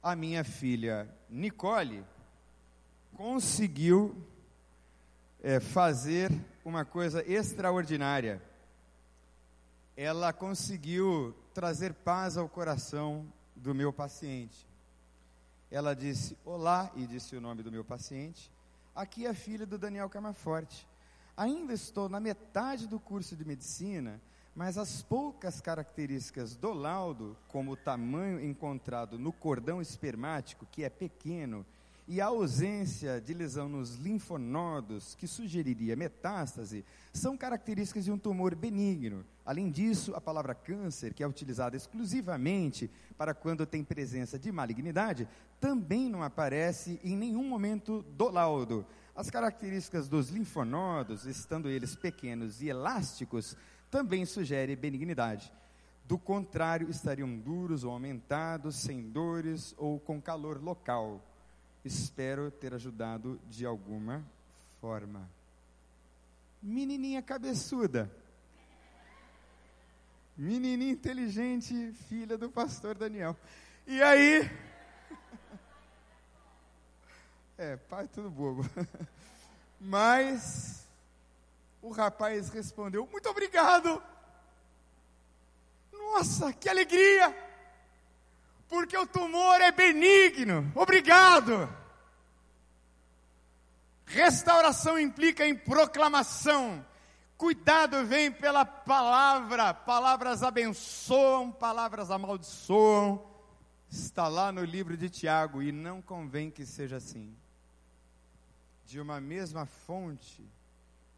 [0.00, 2.04] a minha filha Nicole
[3.16, 4.16] conseguiu
[5.42, 6.30] é, fazer
[6.64, 8.40] uma coisa extraordinária
[9.96, 14.66] ela conseguiu trazer paz ao coração do meu paciente.
[15.70, 18.52] Ela disse: Olá, e disse o nome do meu paciente.
[18.94, 20.86] Aqui é a filha do Daniel Camaforte.
[21.34, 24.20] Ainda estou na metade do curso de medicina,
[24.54, 30.88] mas as poucas características do laudo, como o tamanho encontrado no cordão espermático, que é
[30.90, 31.64] pequeno,
[32.08, 38.54] e a ausência de lesão nos linfonodos, que sugeriria metástase, são características de um tumor
[38.54, 39.24] benigno.
[39.46, 45.28] Além disso, a palavra câncer, que é utilizada exclusivamente para quando tem presença de malignidade,
[45.60, 48.84] também não aparece em nenhum momento do laudo.
[49.14, 53.56] As características dos linfonodos, estando eles pequenos e elásticos,
[53.88, 55.52] também sugerem benignidade.
[56.04, 61.24] Do contrário, estariam duros ou aumentados, sem dores ou com calor local.
[61.84, 64.24] Espero ter ajudado de alguma
[64.80, 65.30] forma.
[66.60, 68.10] Menininha cabeçuda.
[70.36, 73.36] Menininha inteligente, filha do pastor Daniel.
[73.86, 74.50] E aí?
[77.58, 78.68] É, pai tudo bobo.
[79.80, 80.86] Mas
[81.80, 84.02] o rapaz respondeu: Muito obrigado.
[85.90, 87.34] Nossa, que alegria!
[88.68, 90.70] porque o tumor é benigno.
[90.74, 91.68] Obrigado.
[94.04, 96.84] Restauração implica em proclamação.
[97.36, 99.74] Cuidado vem pela palavra.
[99.74, 103.22] Palavras abençoam, palavras amaldiçoam.
[103.90, 107.36] Está lá no livro de Tiago e não convém que seja assim.
[108.86, 110.48] De uma mesma fonte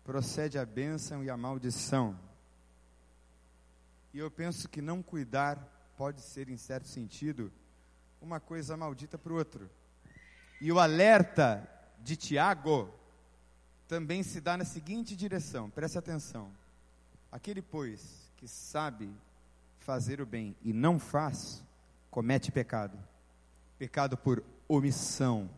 [0.02, 2.18] procede a bênção e a maldição.
[4.12, 5.56] E eu penso que não cuidar
[5.96, 7.52] pode ser, em certo sentido,
[8.20, 9.70] uma coisa maldita para o outro.
[10.60, 11.68] E o alerta
[12.00, 12.92] de Tiago
[13.88, 16.50] também se dá na seguinte direção, preste atenção.
[17.32, 19.10] Aquele, pois, que sabe
[19.80, 21.64] fazer o bem e não faz,
[22.10, 22.98] comete pecado.
[23.78, 25.48] Pecado por omissão,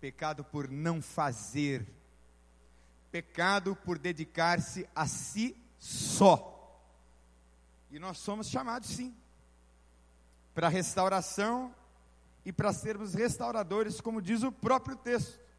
[0.00, 1.86] pecado por não fazer,
[3.12, 6.56] pecado por dedicar-se a si só.
[7.90, 9.14] E nós somos chamados, sim,
[10.54, 11.74] para restauração
[12.44, 15.49] e para sermos restauradores, como diz o próprio texto.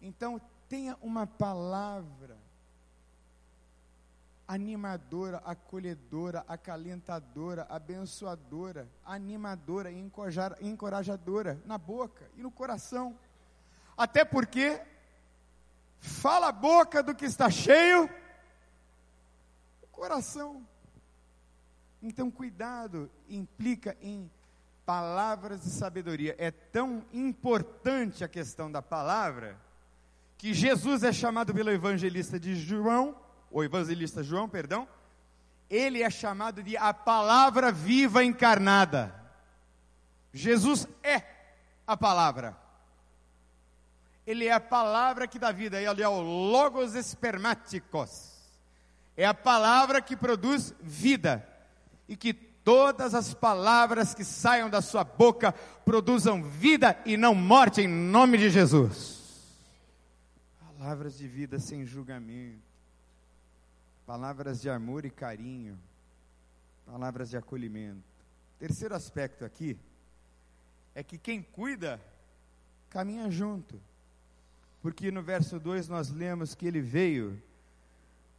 [0.00, 2.38] Então, tenha uma palavra
[4.50, 10.08] animadora, acolhedora, acalentadora, abençoadora, animadora e
[10.60, 13.16] encorajadora na boca e no coração.
[13.96, 14.82] Até porque
[16.00, 18.10] fala a boca do que está cheio
[19.82, 20.66] o coração.
[22.02, 24.28] Então, cuidado implica em
[24.84, 26.34] palavras de sabedoria.
[26.38, 29.56] É tão importante a questão da palavra
[30.40, 33.14] que Jesus é chamado pelo evangelista de João,
[33.50, 34.88] o evangelista João, perdão,
[35.68, 39.14] ele é chamado de a palavra viva encarnada.
[40.32, 41.22] Jesus é
[41.86, 42.56] a palavra.
[44.26, 48.32] Ele é a palavra que dá vida, ele é o Logos espermáticos.
[49.18, 51.46] É a palavra que produz vida.
[52.08, 55.52] E que todas as palavras que saiam da sua boca
[55.84, 59.19] produzam vida e não morte, em nome de Jesus.
[60.80, 62.62] Palavras de vida sem julgamento,
[64.06, 65.78] palavras de amor e carinho,
[66.86, 68.02] palavras de acolhimento.
[68.58, 69.78] Terceiro aspecto aqui
[70.94, 72.00] é que quem cuida
[72.88, 73.78] caminha junto.
[74.80, 77.42] Porque no verso 2 nós lemos que ele veio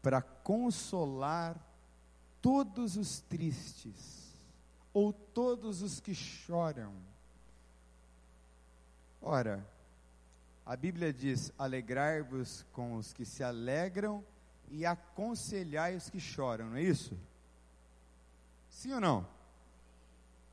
[0.01, 1.55] para consolar
[2.41, 4.33] todos os tristes,
[4.91, 6.91] ou todos os que choram.
[9.21, 9.63] Ora,
[10.66, 14.24] a Bíblia diz: alegrai-vos com os que se alegram
[14.70, 17.18] e aconselhai os que choram, não é isso?
[18.70, 19.28] Sim ou não?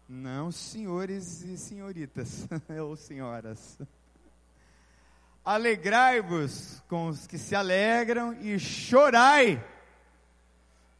[0.08, 2.48] Não, senhores e senhoritas,
[2.82, 3.78] ou senhoras.
[5.44, 9.64] Alegrai-vos com os que se alegram e chorai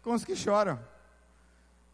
[0.03, 0.79] com os que choram.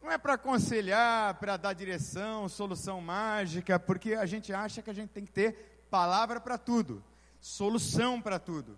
[0.02, 4.94] Não é para aconselhar, para dar direção, solução mágica, porque a gente acha que a
[4.94, 7.04] gente tem que ter palavra para tudo,
[7.40, 8.76] solução para tudo.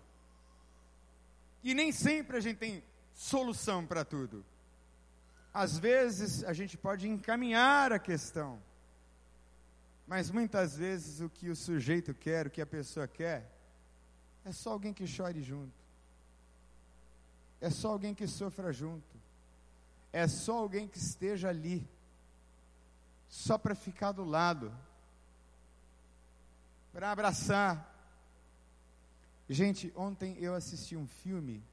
[1.63, 4.45] E nem sempre a gente tem solução para tudo.
[5.51, 8.61] Às vezes a gente pode encaminhar a questão,
[10.05, 13.51] mas muitas vezes o que o sujeito quer, o que a pessoa quer,
[14.45, 15.73] é só alguém que chore junto.
[17.59, 19.17] É só alguém que sofra junto.
[20.13, 21.89] É só alguém que esteja ali.
[23.27, 24.71] Só para ficar do lado.
[26.97, 27.95] Para abraçar.
[29.47, 31.63] Gente, ontem eu assisti um filme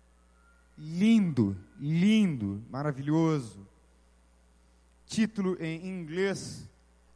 [0.76, 3.66] lindo, lindo, maravilhoso.
[5.06, 6.68] Título em inglês: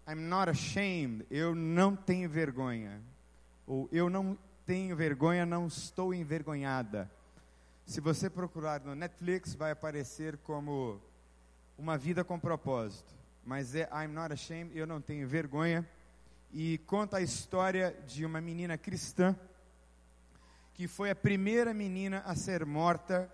[0.09, 1.27] I'm not ashamed.
[1.31, 2.99] Eu não tenho vergonha.
[3.67, 7.11] Ou eu não tenho vergonha, não estou envergonhada.
[7.85, 10.99] Se você procurar no Netflix, vai aparecer como
[11.77, 13.15] Uma Vida com Propósito.
[13.45, 15.87] Mas é I'm Not Ashamed, eu não tenho vergonha.
[16.53, 19.37] E conta a história de uma menina cristã
[20.75, 23.29] que foi a primeira menina a ser morta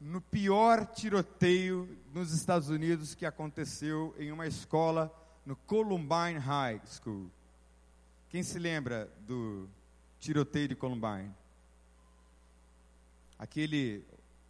[0.00, 5.12] no pior tiroteio nos Estados Unidos que aconteceu em uma escola
[5.44, 7.30] no Columbine High School.
[8.28, 9.68] Quem se lembra do
[10.24, 11.30] tiroteio de Columbine.
[13.38, 14.04] Aquele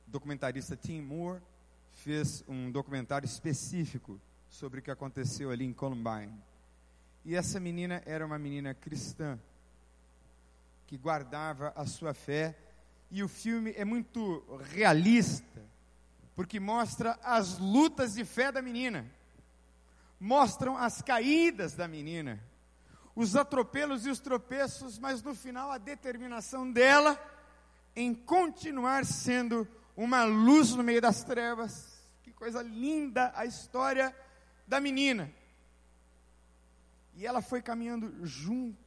[0.06, 1.40] documentarista Tim Moore
[1.92, 6.32] fez um documentário específico sobre o que aconteceu ali em Columbine.
[7.24, 9.38] E essa menina era uma menina cristã
[10.86, 12.54] que guardava a sua fé
[13.10, 15.62] e o filme é muito realista,
[16.36, 19.06] porque mostra as lutas de fé da menina,
[20.20, 22.42] mostram as caídas da menina,
[23.16, 27.18] os atropelos e os tropeços, mas no final a determinação dela
[27.96, 29.66] em continuar sendo
[29.96, 32.02] uma luz no meio das trevas.
[32.22, 34.14] Que coisa linda a história
[34.66, 35.32] da menina.
[37.16, 38.78] E ela foi caminhando junto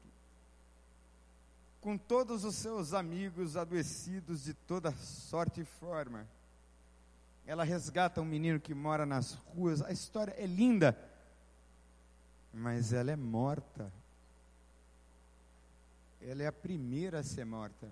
[1.79, 6.27] com todos os seus amigos adoecidos de toda sorte e forma.
[7.45, 9.81] Ela resgata um menino que mora nas ruas.
[9.81, 10.97] A história é linda,
[12.53, 13.91] mas ela é morta
[16.21, 17.89] ela é a primeira a ser morta.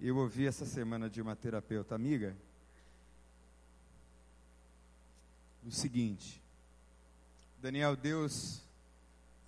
[0.00, 2.36] Eu ouvi essa semana de uma terapeuta amiga
[5.64, 6.42] o seguinte:
[7.60, 8.62] Daniel, Deus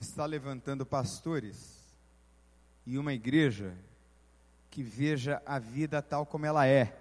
[0.00, 1.78] está levantando pastores
[2.86, 3.74] e uma igreja
[4.70, 6.96] que veja a vida tal como ela é,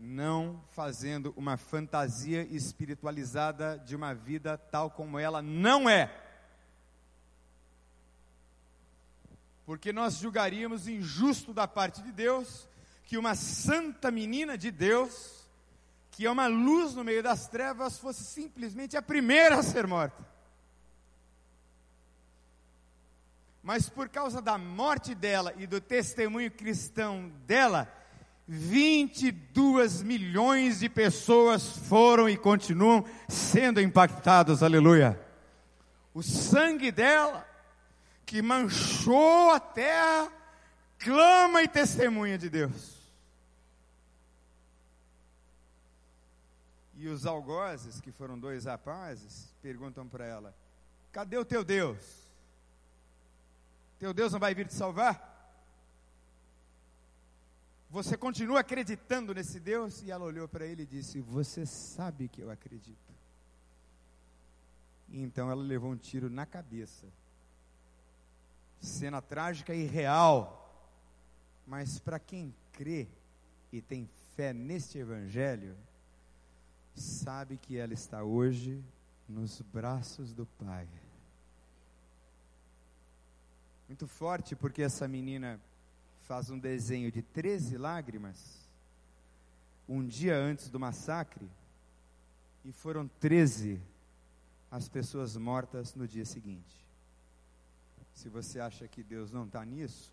[0.00, 6.28] não fazendo uma fantasia espiritualizada de uma vida tal como ela não é.
[9.68, 12.66] porque nós julgaríamos injusto da parte de Deus
[13.04, 15.37] que uma santa menina de Deus,
[16.18, 20.26] que é uma luz no meio das trevas, fosse simplesmente a primeira a ser morta.
[23.62, 27.88] Mas por causa da morte dela e do testemunho cristão dela,
[28.48, 35.24] 22 milhões de pessoas foram e continuam sendo impactadas, aleluia.
[36.12, 37.46] O sangue dela
[38.26, 40.32] que manchou a terra,
[40.98, 42.97] clama e testemunha de Deus.
[46.98, 50.52] E os algozes, que foram dois rapazes, perguntam para ela:
[51.12, 52.28] Cadê o teu Deus?
[54.00, 55.24] Teu Deus não vai vir te salvar?
[57.88, 60.02] Você continua acreditando nesse Deus?
[60.02, 63.14] E ela olhou para ele e disse: Você sabe que eu acredito.
[65.08, 67.06] E então ela levou um tiro na cabeça
[68.80, 70.56] cena trágica e real.
[71.64, 73.06] Mas para quem crê
[73.70, 75.76] e tem fé neste Evangelho,
[76.98, 78.82] sabe que ela está hoje
[79.28, 80.88] nos braços do Pai.
[83.86, 85.60] Muito forte, porque essa menina
[86.26, 88.68] faz um desenho de 13 lágrimas,
[89.88, 91.48] um dia antes do massacre,
[92.64, 93.80] e foram 13
[94.70, 96.84] as pessoas mortas no dia seguinte.
[98.12, 100.12] Se você acha que Deus não está nisso,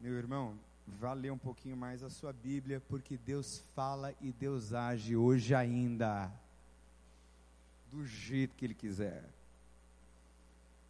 [0.00, 4.72] meu irmão, vá ler um pouquinho mais a sua Bíblia, porque Deus fala e Deus
[4.72, 6.32] age hoje ainda,
[7.90, 9.24] do jeito que Ele quiser.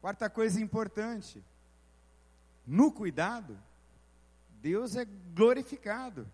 [0.00, 1.42] Quarta coisa importante,
[2.66, 3.58] no cuidado,
[4.60, 6.26] Deus é glorificado,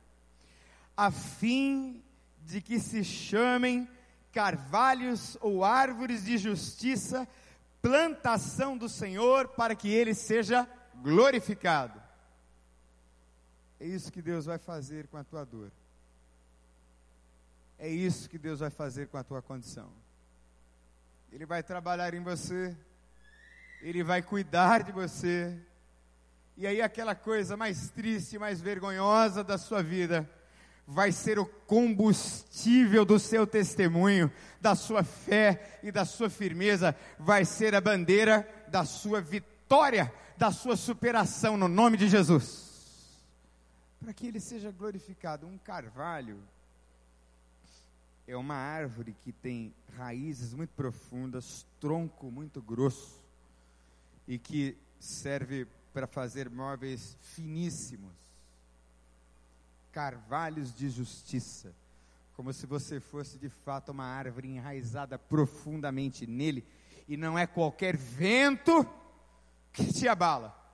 [0.97, 2.03] a fim
[2.45, 3.89] de que se chamem
[4.33, 7.27] carvalhos ou árvores de justiça,
[7.83, 12.08] plantação do Senhor, para que ele seja glorificado.
[13.81, 15.71] É isso que Deus vai fazer com a tua dor.
[17.79, 19.93] É isso que Deus vai fazer com a tua condição.
[21.31, 22.77] Ele vai trabalhar em você,
[23.81, 25.57] ele vai cuidar de você.
[26.57, 30.29] E aí, aquela coisa mais triste, mais vergonhosa da sua vida,
[30.85, 37.45] vai ser o combustível do seu testemunho, da sua fé e da sua firmeza, vai
[37.45, 42.68] ser a bandeira da sua vitória, da sua superação no nome de Jesus
[44.01, 45.47] para que ele seja glorificado.
[45.47, 46.39] Um carvalho
[48.27, 53.23] é uma árvore que tem raízes muito profundas, tronco muito grosso
[54.27, 58.13] e que serve para fazer móveis finíssimos.
[59.91, 61.75] Carvalhos de justiça,
[62.35, 66.65] como se você fosse de fato uma árvore enraizada profundamente nele,
[67.09, 68.87] e não é qualquer vento
[69.73, 70.68] que te abala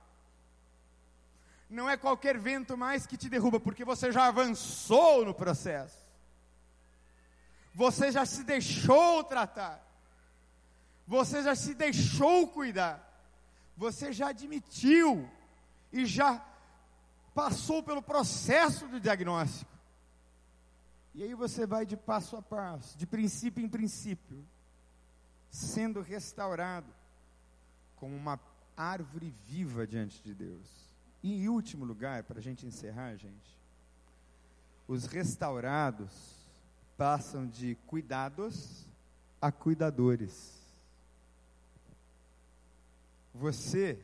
[1.75, 5.97] não é qualquer vento mais que te derruba, porque você já avançou no processo.
[7.75, 9.85] Você já se deixou tratar.
[11.05, 13.01] Você já se deixou cuidar.
[13.75, 15.29] Você já admitiu
[15.91, 16.43] e já
[17.33, 19.69] passou pelo processo do diagnóstico.
[21.13, 24.45] E aí você vai de passo a passo, de princípio em princípio,
[25.49, 26.93] sendo restaurado
[27.95, 28.39] como uma
[28.75, 30.84] árvore viva diante de Deus.
[31.25, 33.57] E em último lugar, para a gente encerrar, gente,
[34.87, 36.13] os restaurados
[36.95, 38.85] passam de cuidados
[39.41, 40.53] a cuidadores.
[43.33, 43.99] Você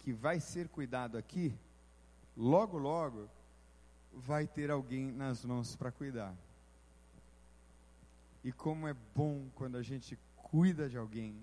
[0.00, 1.56] que vai ser cuidado aqui,
[2.36, 3.26] logo, logo,
[4.12, 6.36] vai ter alguém nas mãos para cuidar.
[8.44, 11.40] E como é bom quando a gente cuida de alguém,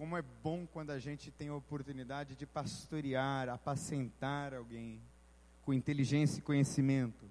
[0.00, 4.98] como é bom quando a gente tem a oportunidade de pastorear, apacentar alguém
[5.60, 7.30] com inteligência e conhecimento.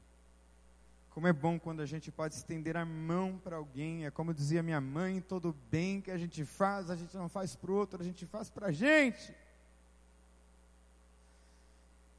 [1.10, 4.06] Como é bom quando a gente pode estender a mão para alguém.
[4.06, 7.56] É como dizia minha mãe: todo bem que a gente faz, a gente não faz
[7.56, 9.36] para o outro, a gente faz para a gente.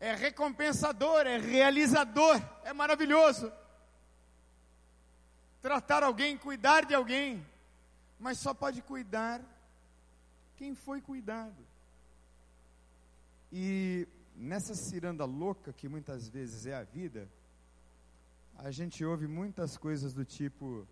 [0.00, 3.52] É recompensador, é realizador, é maravilhoso.
[5.62, 7.46] Tratar alguém, cuidar de alguém,
[8.18, 9.40] mas só pode cuidar
[10.60, 11.56] quem foi cuidado.
[13.50, 14.06] E
[14.36, 17.26] nessa ciranda louca que muitas vezes é a vida,
[18.58, 20.86] a gente ouve muitas coisas do tipo: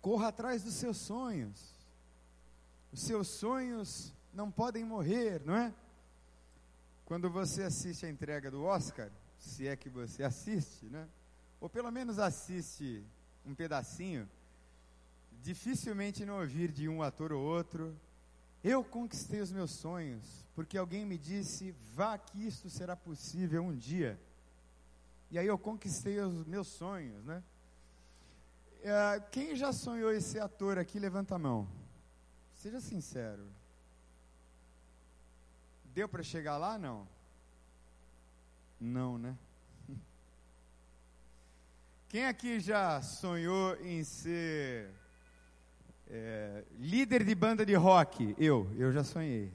[0.00, 1.58] corra atrás dos seus sonhos,
[2.92, 5.74] os seus sonhos não podem morrer, não é?
[7.04, 11.08] Quando você assiste a entrega do Oscar, se é que você assiste, né?
[11.60, 13.04] Ou pelo menos assiste
[13.44, 14.30] um pedacinho,
[15.42, 17.98] dificilmente não ouvir de um ator ou outro,
[18.62, 20.24] eu conquistei os meus sonhos,
[20.54, 24.18] porque alguém me disse, vá que isto será possível um dia.
[25.30, 27.42] E aí eu conquistei os meus sonhos, né?
[28.82, 31.68] Uh, quem já sonhou esse ator aqui, levanta a mão.
[32.54, 33.48] Seja sincero.
[35.86, 37.08] Deu para chegar lá, não?
[38.80, 39.36] Não, né?
[42.08, 45.01] Quem aqui já sonhou em ser
[46.10, 49.52] é, líder de banda de rock, eu, eu já sonhei.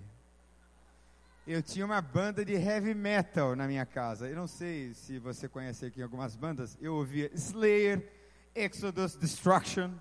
[1.45, 4.27] Eu tinha uma banda de heavy metal na minha casa.
[4.27, 6.77] Eu não sei se você conhece aqui algumas bandas.
[6.81, 8.05] Eu ouvia Slayer,
[8.53, 9.91] Exodus, Destruction.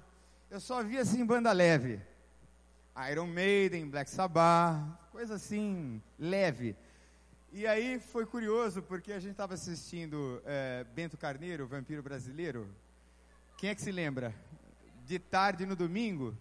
[0.50, 2.00] Eu só via assim banda leve.
[3.10, 4.82] Iron Maiden, Black Sabbath,
[5.12, 6.74] coisa assim leve.
[7.52, 12.68] E aí foi curioso porque a gente estava assistindo é, Bento Carneiro, Vampiro Brasileiro.
[13.56, 14.34] Quem é que se lembra?
[15.06, 16.36] De tarde no domingo,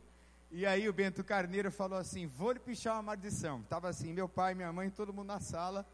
[0.51, 3.61] E aí o Bento Carneiro falou assim: vou lhe pichar uma maldição.
[3.63, 5.85] Tava assim, meu pai, minha mãe, todo mundo na sala.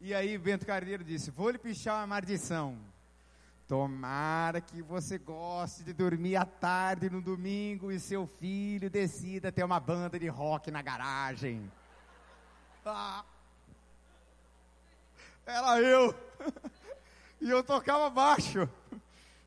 [0.00, 2.76] E aí o Bento Carneiro disse: vou lhe pichar uma maldição.
[3.68, 9.62] Tomara que você goste de dormir à tarde no domingo e seu filho decida ter
[9.62, 11.70] uma banda de rock na garagem.
[12.84, 13.24] Ah,
[15.46, 16.12] era eu.
[17.40, 18.68] e eu tocava baixo.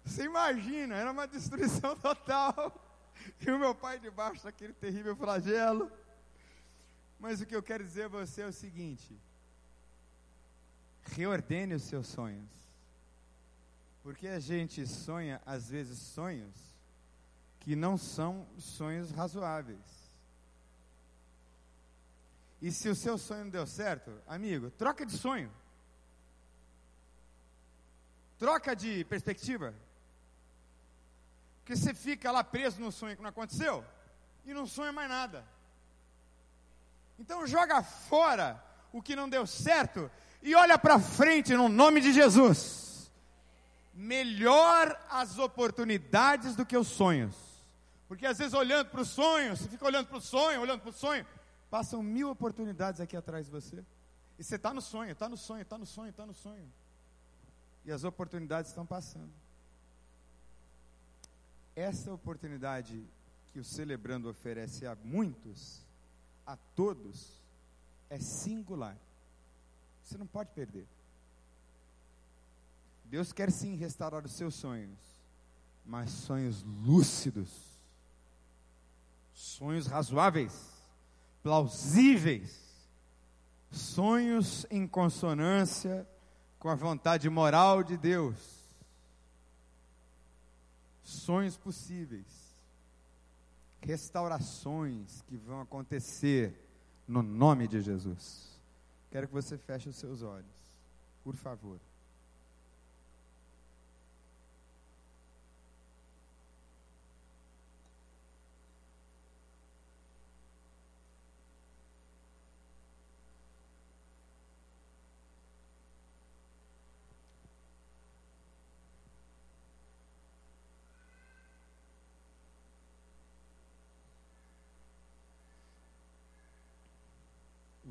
[0.06, 2.82] Você imagina, era uma destruição total.
[3.42, 5.92] E o meu pai debaixo daquele terrível flagelo.
[7.20, 9.20] Mas o que eu quero dizer a você é o seguinte:
[11.02, 12.50] reordene os seus sonhos.
[14.04, 16.56] Porque a gente sonha, às vezes, sonhos
[17.60, 20.06] que não são sonhos razoáveis.
[22.62, 25.52] E se o seu sonho não deu certo, amigo, troca de sonho.
[28.38, 29.74] Troca de perspectiva.
[31.66, 33.84] Porque você fica lá preso no sonho que não aconteceu
[34.46, 35.44] e não sonha mais nada.
[37.18, 38.64] Então joga fora
[38.94, 40.12] o que não deu certo
[40.44, 43.12] e olha para frente no nome de Jesus.
[43.96, 47.36] Melhor as oportunidades do que os sonhos.
[48.08, 50.92] Porque às vezes olhando para o sonho, você fica olhando para o sonho, olhando para
[50.92, 51.26] o sonho,
[51.72, 53.84] passam mil oportunidades aqui atrás de você.
[54.38, 56.72] E você está no sonho, está no sonho, está no sonho, está no sonho.
[57.84, 59.34] E as oportunidades estão passando.
[61.76, 63.04] Essa oportunidade
[63.52, 65.82] que o celebrando oferece a muitos,
[66.46, 67.42] a todos,
[68.10, 68.98] é singular.
[70.04, 70.86] Você não pode perder.
[73.06, 75.00] Deus quer sim restaurar os seus sonhos,
[75.86, 77.50] mas sonhos lúcidos,
[79.34, 80.54] sonhos razoáveis,
[81.44, 82.60] plausíveis,
[83.72, 86.08] sonhos em consonância
[86.58, 88.55] com a vontade moral de Deus,
[91.06, 92.26] sonhos possíveis,
[93.82, 96.54] restaurações que vão acontecer
[97.08, 98.60] no nome de Jesus.
[99.12, 100.46] Quero que você feche os seus olhos,
[101.24, 101.80] por favor.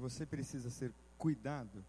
[0.04, 1.82] Você precisa ser cuidado.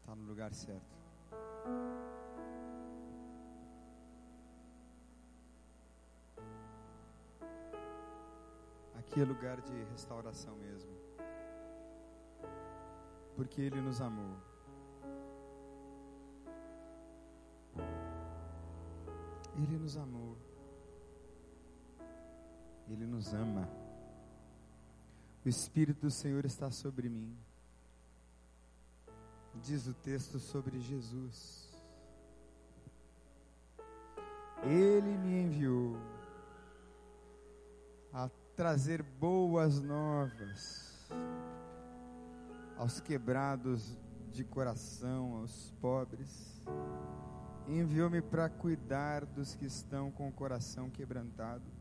[0.00, 0.94] Está no lugar certo.
[8.98, 10.92] Aqui é lugar de restauração mesmo.
[13.36, 14.36] Porque Ele nos amou.
[19.56, 20.45] Ele nos amou.
[22.88, 23.68] Ele nos ama.
[25.44, 27.36] O Espírito do Senhor está sobre mim.
[29.62, 31.66] Diz o texto sobre Jesus.
[34.62, 35.96] Ele me enviou
[38.12, 41.08] a trazer boas novas
[42.76, 43.96] aos quebrados
[44.30, 46.62] de coração, aos pobres.
[47.68, 51.75] Enviou-me para cuidar dos que estão com o coração quebrantado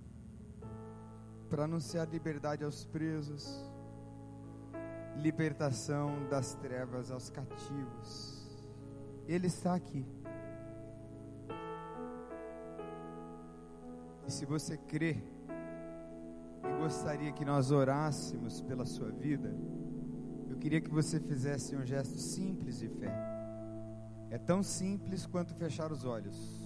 [1.55, 3.65] para anunciar liberdade aos presos,
[5.15, 8.45] libertação das trevas aos cativos.
[9.25, 10.05] Ele está aqui.
[14.27, 15.15] E se você crê
[16.61, 19.55] e gostaria que nós orássemos pela sua vida,
[20.49, 23.15] eu queria que você fizesse um gesto simples de fé.
[24.29, 26.64] É tão simples quanto fechar os olhos.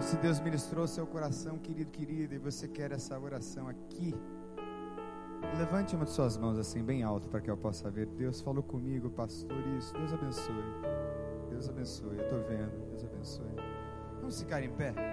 [0.00, 4.14] Se Deus ministrou seu coração, querido, querida, e você quer essa oração aqui,
[5.56, 8.06] levante uma de suas mãos assim, bem alto, para que eu possa ver.
[8.06, 9.92] Deus falou comigo, pastor, isso.
[9.94, 10.64] Deus abençoe.
[11.50, 12.16] Deus abençoe.
[12.16, 12.88] Eu estou vendo.
[12.90, 13.56] Deus abençoe.
[14.20, 15.11] Vamos ficar em pé?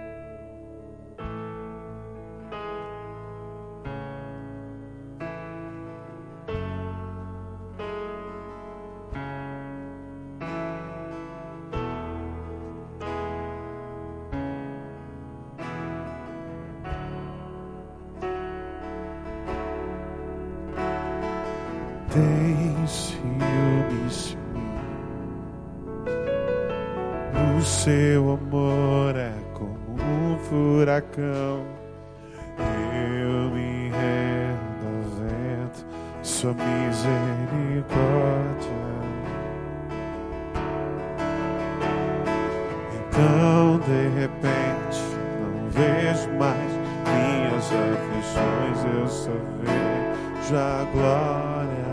[43.20, 45.00] Então, de repente,
[45.42, 46.72] não vejo mais
[47.04, 51.90] minhas aflições, eu só vejo a glória.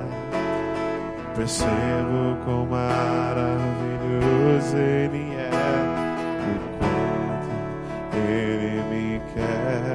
[1.35, 3.57] Percebo quão maravilhoso
[4.77, 5.49] Ele é,
[6.47, 7.51] o quanto
[8.29, 9.86] Ele me quer.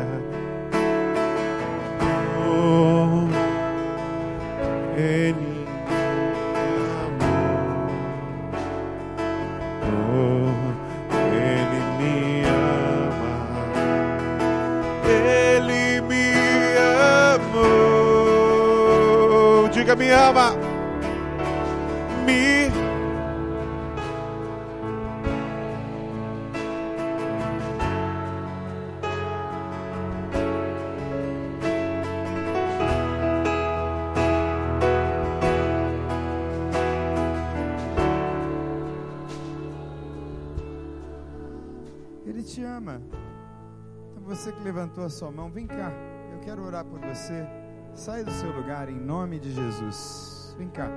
[44.93, 45.91] Levantou a sua mão, vem cá.
[46.33, 47.47] Eu quero orar por você.
[47.95, 50.55] Sai do seu lugar em nome de Jesus.
[50.59, 50.89] Vem cá.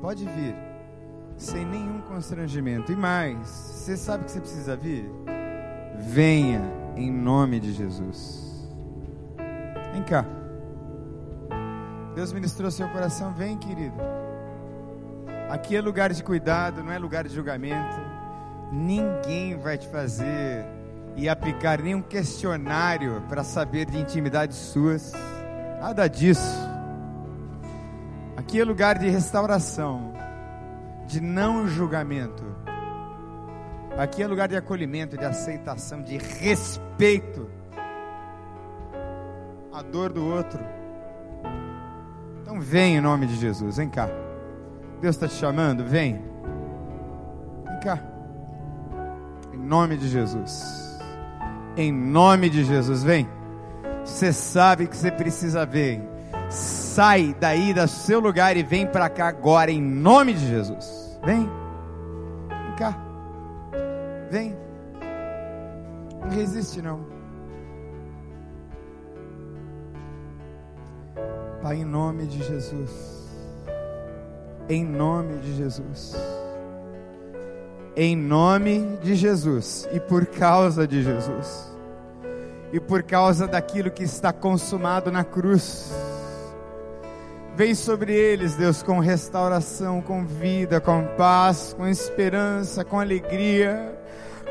[0.00, 0.54] Pode vir.
[1.36, 2.92] Sem nenhum constrangimento.
[2.92, 5.10] E mais, você sabe que você precisa vir?
[5.98, 6.60] Venha
[6.94, 8.68] em nome de Jesus.
[9.92, 10.24] Vem cá.
[12.14, 13.32] Deus ministrou seu coração.
[13.34, 13.96] Vem, querido.
[15.50, 17.96] Aqui é lugar de cuidado, não é lugar de julgamento.
[18.72, 20.75] Ninguém vai te fazer
[21.16, 25.12] e aplicar nenhum questionário para saber de intimidades suas.
[25.80, 26.56] Nada disso.
[28.36, 30.12] Aqui é lugar de restauração,
[31.06, 32.44] de não julgamento.
[33.96, 37.50] Aqui é lugar de acolhimento, de aceitação, de respeito
[39.72, 40.62] à dor do outro.
[42.42, 44.08] Então vem em nome de Jesus, vem cá.
[45.00, 46.22] Deus está te chamando, vem.
[47.64, 47.98] Vem cá.
[49.52, 50.95] Em nome de Jesus.
[51.76, 53.28] Em nome de Jesus, vem.
[54.04, 56.00] Você sabe que você precisa ver.
[56.48, 61.18] Sai daí do seu lugar e vem para cá agora, em nome de Jesus.
[61.24, 61.40] Vem.
[61.40, 62.96] Vem cá.
[64.30, 64.56] Vem.
[66.22, 67.04] Não resiste, não.
[71.62, 73.26] Pai, em nome de Jesus.
[74.68, 76.45] Em nome de Jesus
[77.96, 81.74] em nome de Jesus e por causa de Jesus
[82.72, 85.92] e por causa daquilo que está consumado na cruz.
[87.54, 93.98] Vem sobre eles, Deus, com restauração, com vida, com paz, com esperança, com alegria,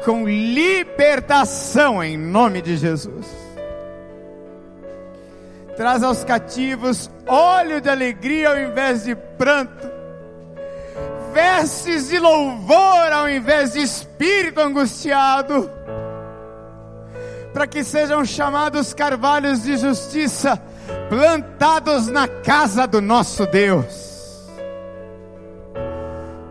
[0.03, 3.27] com libertação em nome de Jesus.
[5.77, 9.94] Traz aos cativos óleo de alegria ao invés de pranto
[11.35, 15.69] vestes de louvor ao invés de espírito angustiado,
[17.53, 20.57] para que sejam chamados carvalhos de justiça,
[21.09, 24.47] plantados na casa do nosso Deus.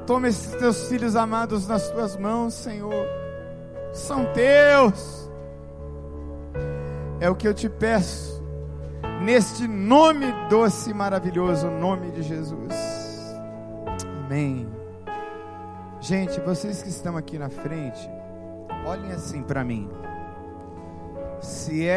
[0.06, 3.06] Toma esses teus filhos amados nas tuas mãos, Senhor,
[3.90, 5.30] são teus,
[7.20, 8.44] é o que eu te peço,
[9.22, 13.03] neste nome doce e maravilhoso, nome de Jesus.
[14.24, 14.66] Amém.
[16.00, 18.08] Gente, vocês que estão aqui na frente,
[18.86, 19.90] olhem assim para mim.
[21.42, 21.92] Se é